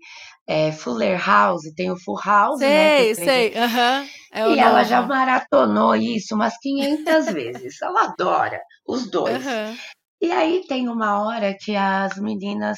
[0.47, 2.91] é, Fuller House, tem o Full House, né?
[2.91, 3.53] que Sei, o é- sei.
[3.57, 4.07] aham.
[4.33, 5.09] É o E ela já novo.
[5.09, 7.81] maratonou isso umas 500 vezes.
[7.81, 9.45] Ela adora os dois.
[9.45, 9.75] Aham.
[10.21, 12.77] E aí tem uma hora que as meninas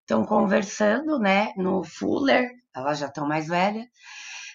[0.00, 3.84] estão conversando, né, no Fuller, elas já estão mais velhas,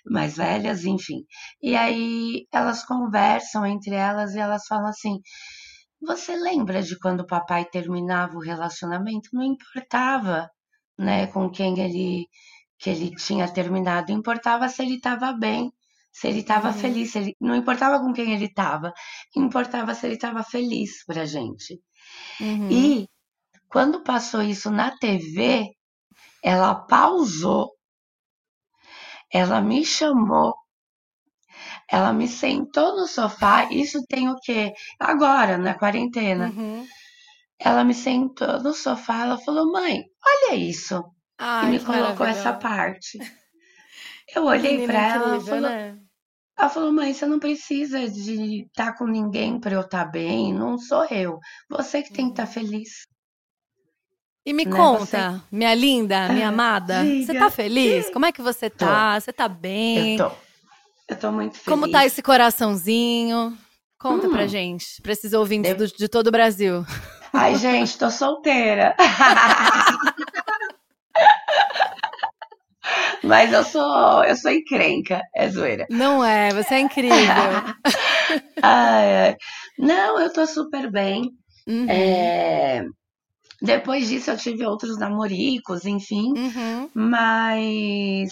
[0.05, 1.25] mais velhas, enfim.
[1.61, 5.19] E aí elas conversam entre elas e elas falam assim:
[6.01, 9.29] "Você lembra de quando o papai terminava o relacionamento?
[9.33, 10.49] Não importava,
[10.97, 12.27] né, com quem ele
[12.79, 15.71] que ele tinha terminado, importava se ele estava bem,
[16.11, 16.73] se ele estava Uhum.
[16.73, 18.93] feliz, ele, não importava com quem ele estava,
[19.35, 21.79] importava se ele estava feliz pra gente.
[22.39, 22.93] Uhum.
[22.93, 23.07] E
[23.69, 25.65] quando passou isso na TV,
[26.43, 27.71] ela pausou,
[29.33, 30.53] ela me chamou,
[31.89, 33.67] ela me sentou no sofá.
[33.71, 34.73] Isso tem o quê?
[34.99, 36.47] Agora, na quarentena.
[36.47, 36.87] Uhum.
[37.59, 40.95] Ela me sentou no sofá, ela falou: "Mãe, olha isso".
[40.97, 43.17] e Ai, me que colocou essa parte.
[44.35, 45.99] Eu olhei Menina pra ela, incrível, falou, né?
[46.57, 50.77] ela falou: "Mãe, você não precisa de estar com ninguém pra eu estar bem, não
[50.77, 51.39] sou eu.
[51.69, 53.05] Você que tem que estar feliz".
[54.45, 57.39] E me Né, conta, minha linda, minha Ah, amada, você diga.
[57.39, 58.09] tá feliz?
[58.09, 58.85] Como é que você Tô.
[58.85, 59.19] tá?
[59.19, 60.17] Você tá Eu bem?
[60.17, 60.31] tô.
[61.07, 61.65] Eu tô muito feliz.
[61.67, 63.55] Como tá esse coraçãozinho?
[63.99, 64.47] Conta pra Hum.
[64.47, 66.83] gente, pra esses ouvintes Eu- do- de todo o Brasil.
[67.31, 68.95] Ai, gente, tô solteira.
[73.23, 75.85] Mas eu sou, eu sou encrenca, é zoeira.
[75.89, 77.13] Não é, você é incrível.
[78.63, 79.35] Ai, ai.
[79.77, 81.29] Não, eu tô super bem.
[81.67, 82.83] Uhum, É,
[83.61, 88.31] Depois disso eu tive outros namoricos, enfim, uhum, mas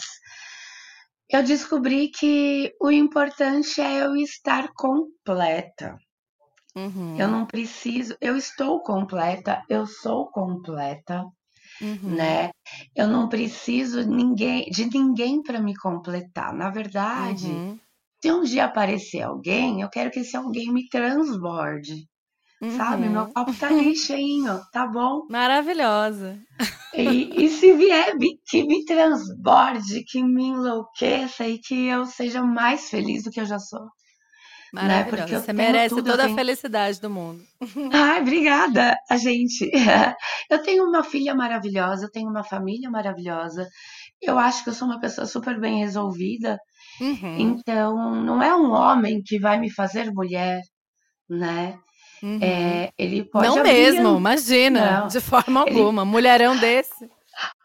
[1.27, 5.97] eu descobri que o importante é eu estar completa.
[6.75, 11.23] uhum, Eu não preciso, eu estou completa, eu sou completa,
[11.81, 12.29] uhum.
[12.29, 12.51] né?
[12.95, 16.53] Eu não preciso ninguém, de ninguém para me completar.
[16.53, 17.81] Na verdade, Uhum,
[18.23, 22.07] se um dia aparecer alguém, eu quero que esse alguém me transborde,
[22.77, 23.05] sabe?
[23.05, 23.11] uhum.
[23.11, 25.25] Meu copo tá ali cheinho, tá bom?
[25.29, 26.37] Maravilhosa.
[26.93, 28.13] E, e se vier,
[28.47, 33.45] que me transborde, que me enlouqueça e que eu seja mais feliz do que eu
[33.45, 33.85] já sou.
[34.73, 34.83] Né?
[34.83, 35.33] Maravilhosa.
[35.33, 37.41] eu Você merece tudo, toda a tenho- felicidade do mundo.
[37.93, 39.69] Ai, obrigada, a gente.
[40.51, 43.67] Eu tenho uma filha maravilhosa, eu tenho uma família maravilhosa.
[44.21, 46.57] Eu acho que eu sou uma pessoa super bem resolvida.
[46.99, 50.59] Uhum, Então, não é um homem que vai me fazer mulher,
[51.29, 51.77] né?
[52.23, 52.39] Uhum.
[52.41, 55.07] É, ele pode Não abrir mesmo, a- imagina, Não.
[55.07, 56.03] de forma Ele- alguma.
[56.05, 57.09] Mulherão desse.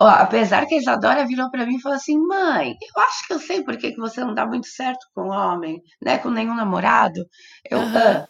[0.00, 3.32] Ó, apesar que a Isadora virou pra mim e falou assim: mãe, eu acho que
[3.32, 6.18] eu sei por que que você não dá muito certo com homem, né?
[6.18, 7.24] Com nenhum namorado.
[7.68, 8.24] Eu, Aham.
[8.24, 8.28] "Ah."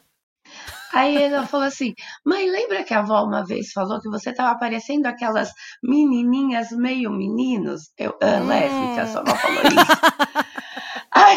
[0.93, 1.93] Aí ela falou assim:
[2.25, 5.51] mãe, lembra que a avó uma vez falou que você tava parecendo aquelas
[5.83, 7.91] menininhas meio meninos?
[7.99, 8.47] Eu, ah, Hum.
[8.47, 9.75] lésbica, sua avó falou isso.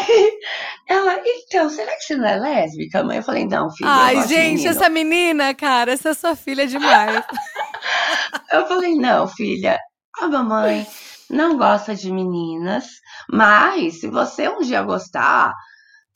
[0.08, 0.38] Aí
[0.88, 3.18] ela, então, será que você não é lésbica, mãe?
[3.18, 6.66] Eu falei: não, filha, eu Ai, gente, menino." essa menina, cara, essa sua filha é
[6.66, 7.24] demais.
[8.50, 9.78] Eu falei, não, filha,
[10.20, 10.86] a mamãe
[11.30, 12.86] não gosta de meninas,
[13.30, 15.52] mas se você um dia gostar,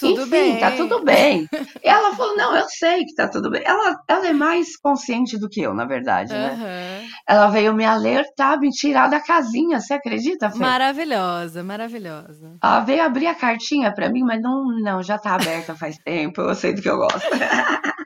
[0.03, 0.59] Tudo enfim, bem.
[0.61, 1.49] tá tudo bem.
[1.83, 3.63] E ela falou, não, eu sei que tá tudo bem.
[3.65, 6.53] Ela, ela é mais consciente do que eu, na verdade, né?
[6.53, 7.07] Aham.
[7.29, 10.59] Ela veio me alertar, me tirar da casinha, você acredita, Fê?
[10.59, 12.53] Maravilhosa, maravilhosa.
[12.63, 16.41] Ela veio abrir a cartinha pra mim, mas não, não, já tá aberta faz tempo,
[16.41, 17.21] eu sei do que eu gosto.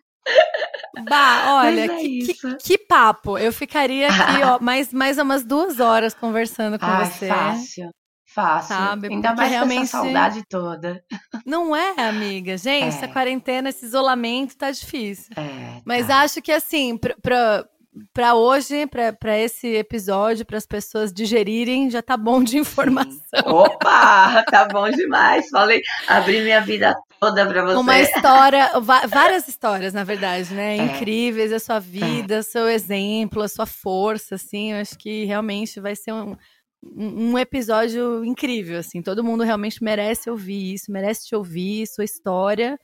[1.09, 3.39] Bah, olha, é que, que- que papo.
[3.39, 7.29] Eu ficaria aqui, ó, mais, mais umas duas horas conversando com Ai, você.
[7.29, 7.91] fácil,
[8.37, 8.77] fácil.
[8.77, 11.03] Sabe, Ainda mais com realmente- essa saudade toda.
[11.47, 12.57] Não é, amiga?
[12.59, 13.09] Gente, essa É.
[13.09, 15.33] quarentena, esse isolamento tá difícil.
[15.37, 16.19] É, Mas tá.
[16.21, 17.65] acho que assim, pra, pra,
[18.13, 23.19] pra hoje, pra, pra esse episódio, para as pessoas digerirem, já tá bom de informação.
[23.47, 25.49] Opa, tá bom demais.
[25.49, 27.77] Falei, abri minha vida toda pra você.
[27.77, 28.71] Uma história,
[29.09, 30.77] várias histórias, na verdade, né?
[30.77, 30.83] É.
[30.85, 34.73] Incríveis, a sua vida, seu exemplo, a sua força, assim.
[34.73, 36.37] Eu acho que realmente vai ser um,
[36.83, 39.03] um episódio incrível, assim.
[39.03, 42.79] Todo mundo realmente merece ouvir isso, merece te ouvir, sua história.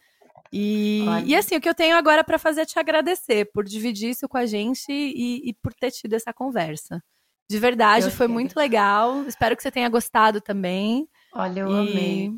[0.52, 1.24] E, Olha.
[1.24, 4.28] e assim, o que eu tenho agora para fazer é te agradecer por dividir isso
[4.28, 7.02] com a gente e, e por ter tido essa conversa.
[7.50, 9.22] De verdade, Eu foi muito legal.
[9.26, 11.08] Espero que você tenha gostado também.
[11.34, 12.30] Olha, eu E- amei.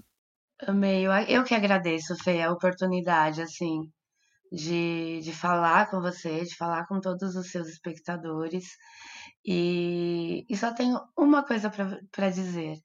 [0.67, 1.07] Amei.
[1.07, 3.91] Eu, eu que agradeço, Fê, a oportunidade, assim,
[4.55, 8.65] de, de falar com você, de falar com todos os seus espectadores.
[9.45, 11.71] E, e só tenho uma coisa
[12.11, 12.79] pra dizer.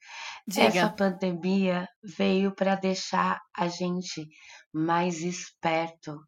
[0.49, 0.89] Essa Diga.
[0.89, 4.27] pandemia veio para deixar a gente
[4.73, 6.19] mais esperto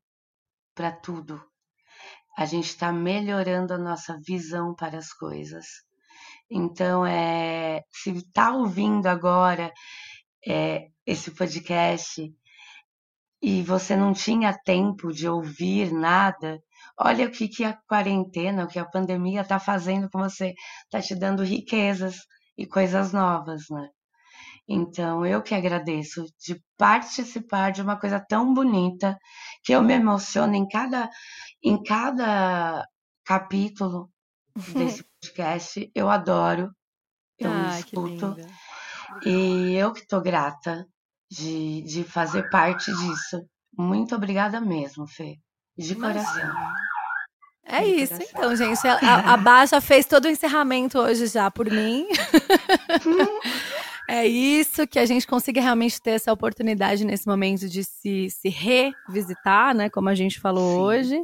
[0.75, 1.41] para tudo.
[2.37, 5.65] A gente está melhorando a nossa visão para as coisas.
[6.49, 9.71] Então, é, se está ouvindo agora
[10.47, 12.31] é, esse podcast
[13.41, 16.61] e você não tinha tempo de ouvir nada,
[16.97, 20.53] olha o que, que a quarentena, o que a pandemia está fazendo com você.
[20.83, 22.19] Está te dando riquezas
[22.55, 23.89] e coisas novas, né?
[24.67, 29.17] Então, eu que agradeço de participar de uma coisa tão bonita,
[29.63, 31.09] que eu me emociono em cada,
[31.63, 32.85] em cada
[33.25, 34.09] capítulo
[34.55, 35.91] desse podcast.
[35.95, 36.69] Eu adoro,
[37.39, 38.35] eu que escuto.
[39.25, 40.85] E eu que tô grata
[41.31, 43.41] de, de fazer parte disso.
[43.77, 45.37] Muito obrigada mesmo, Fê.
[45.77, 46.51] De coração.
[47.63, 48.29] É De isso, coração.
[48.35, 48.79] então, gente.
[49.07, 52.05] A, a Bá já fez todo o encerramento hoje já por mim.
[54.09, 58.49] é isso, que a gente consiga realmente ter essa oportunidade nesse momento de se, se
[58.49, 59.89] revisitar, né?
[59.89, 60.81] Como a gente falou Sim.
[60.81, 61.23] hoje.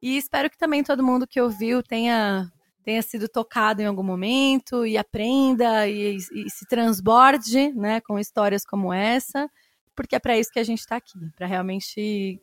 [0.00, 2.50] E espero que também todo mundo que ouviu tenha,
[2.84, 8.00] tenha sido tocado em algum momento e aprenda e, e se transborde, né?
[8.02, 9.48] Com histórias como essa.
[9.96, 12.40] Porque é para isso que a gente está aqui, para realmente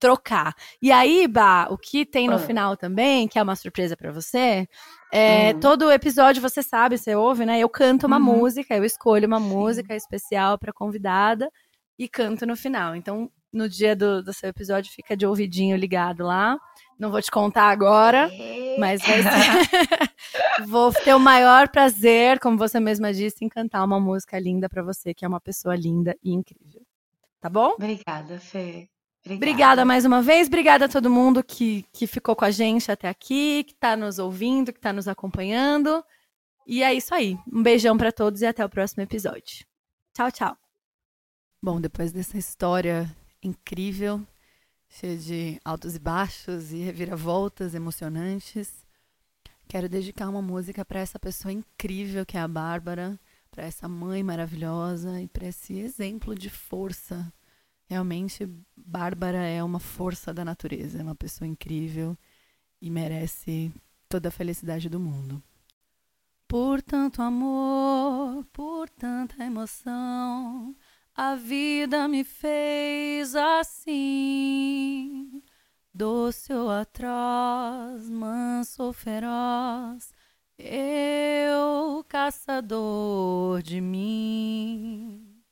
[0.00, 0.52] trocar.
[0.80, 2.38] E aí, Bah, o que tem no Ah.
[2.38, 4.66] final também, que é uma surpresa pra você,
[5.12, 5.60] é Hum.
[5.60, 7.60] todo episódio você sabe, você ouve, né?
[7.60, 8.24] Eu canto uma Uhum.
[8.24, 9.46] música, eu escolho uma Sim.
[9.48, 11.48] música especial pra convidada
[11.98, 12.96] e canto no final.
[12.96, 16.58] Então, no dia do, do seu episódio, fica de ouvidinho ligado lá.
[16.98, 18.30] Não vou te contar agora,
[18.78, 20.12] mas vai ser.
[20.66, 24.82] Vou ter o maior prazer, como você mesma disse, em cantar uma música linda pra
[24.82, 26.82] você, que é uma pessoa linda e incrível.
[27.40, 27.70] Tá bom?
[27.70, 28.88] Obrigada, Fê.
[29.24, 33.08] Obrigada mais uma vez, obrigada a todo mundo que, que ficou com a gente até
[33.08, 36.04] aqui, que tá nos ouvindo, que tá nos acompanhando.
[36.66, 37.38] E é isso aí.
[37.52, 39.64] Um beijão pra todos e até o próximo episódio.
[40.14, 40.56] Tchau, tchau.
[41.62, 43.08] Bom, depois dessa história
[43.42, 44.20] incrível,
[44.92, 48.86] cheia de altos e baixos e reviravoltas emocionantes,
[49.66, 53.18] quero dedicar uma música para essa pessoa incrível que é a Bárbara,
[53.50, 57.32] para essa mãe maravilhosa e para esse exemplo de força
[57.92, 62.16] Realmente, Bárbara é uma força da natureza, é uma pessoa incrível
[62.80, 63.70] e merece
[64.08, 65.42] toda a felicidade do mundo.
[66.48, 70.74] Por tanto amor, por tanta emoção,
[71.14, 75.42] A vida me fez assim,
[75.92, 80.14] doce ou atroz, manso ou feroz,
[80.58, 85.42] eu, caçador de mim.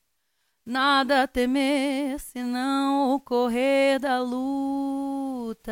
[0.65, 5.71] Nada a temer senão o correr da luta.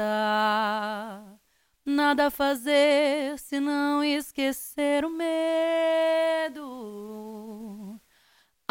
[1.85, 6.59] Nada a fazer senão esquecer o medo.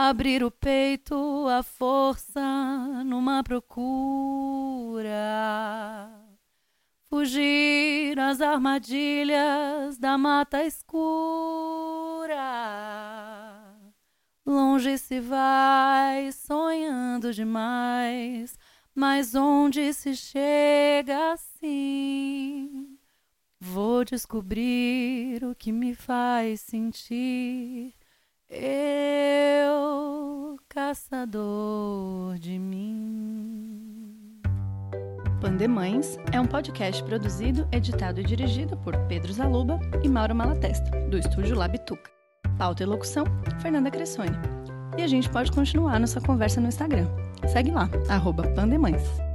[0.00, 2.40] Abrir o peito à força
[3.04, 5.10] numa procura.
[7.02, 11.48] Fugir às armadilhas da mata escura
[14.46, 18.56] Longe se vai, sonhando demais,
[18.94, 22.96] mas onde se chega assim?
[23.58, 27.98] Vou descobrir o que me faz sentir.
[28.50, 29.76] Eu,
[30.70, 34.40] caçador de mim.
[35.38, 41.18] Pandemães é um podcast produzido, editado e dirigido por Pedro Zaluba e Mauro Malatesta, do
[41.18, 42.10] estúdio Labituca.
[42.56, 43.26] Pauta e locução,
[43.60, 44.38] Fernanda Cressoni.
[44.96, 47.06] E a gente pode continuar nossa conversa no Instagram.
[47.52, 49.27] Segue lá, arroba Pandemães.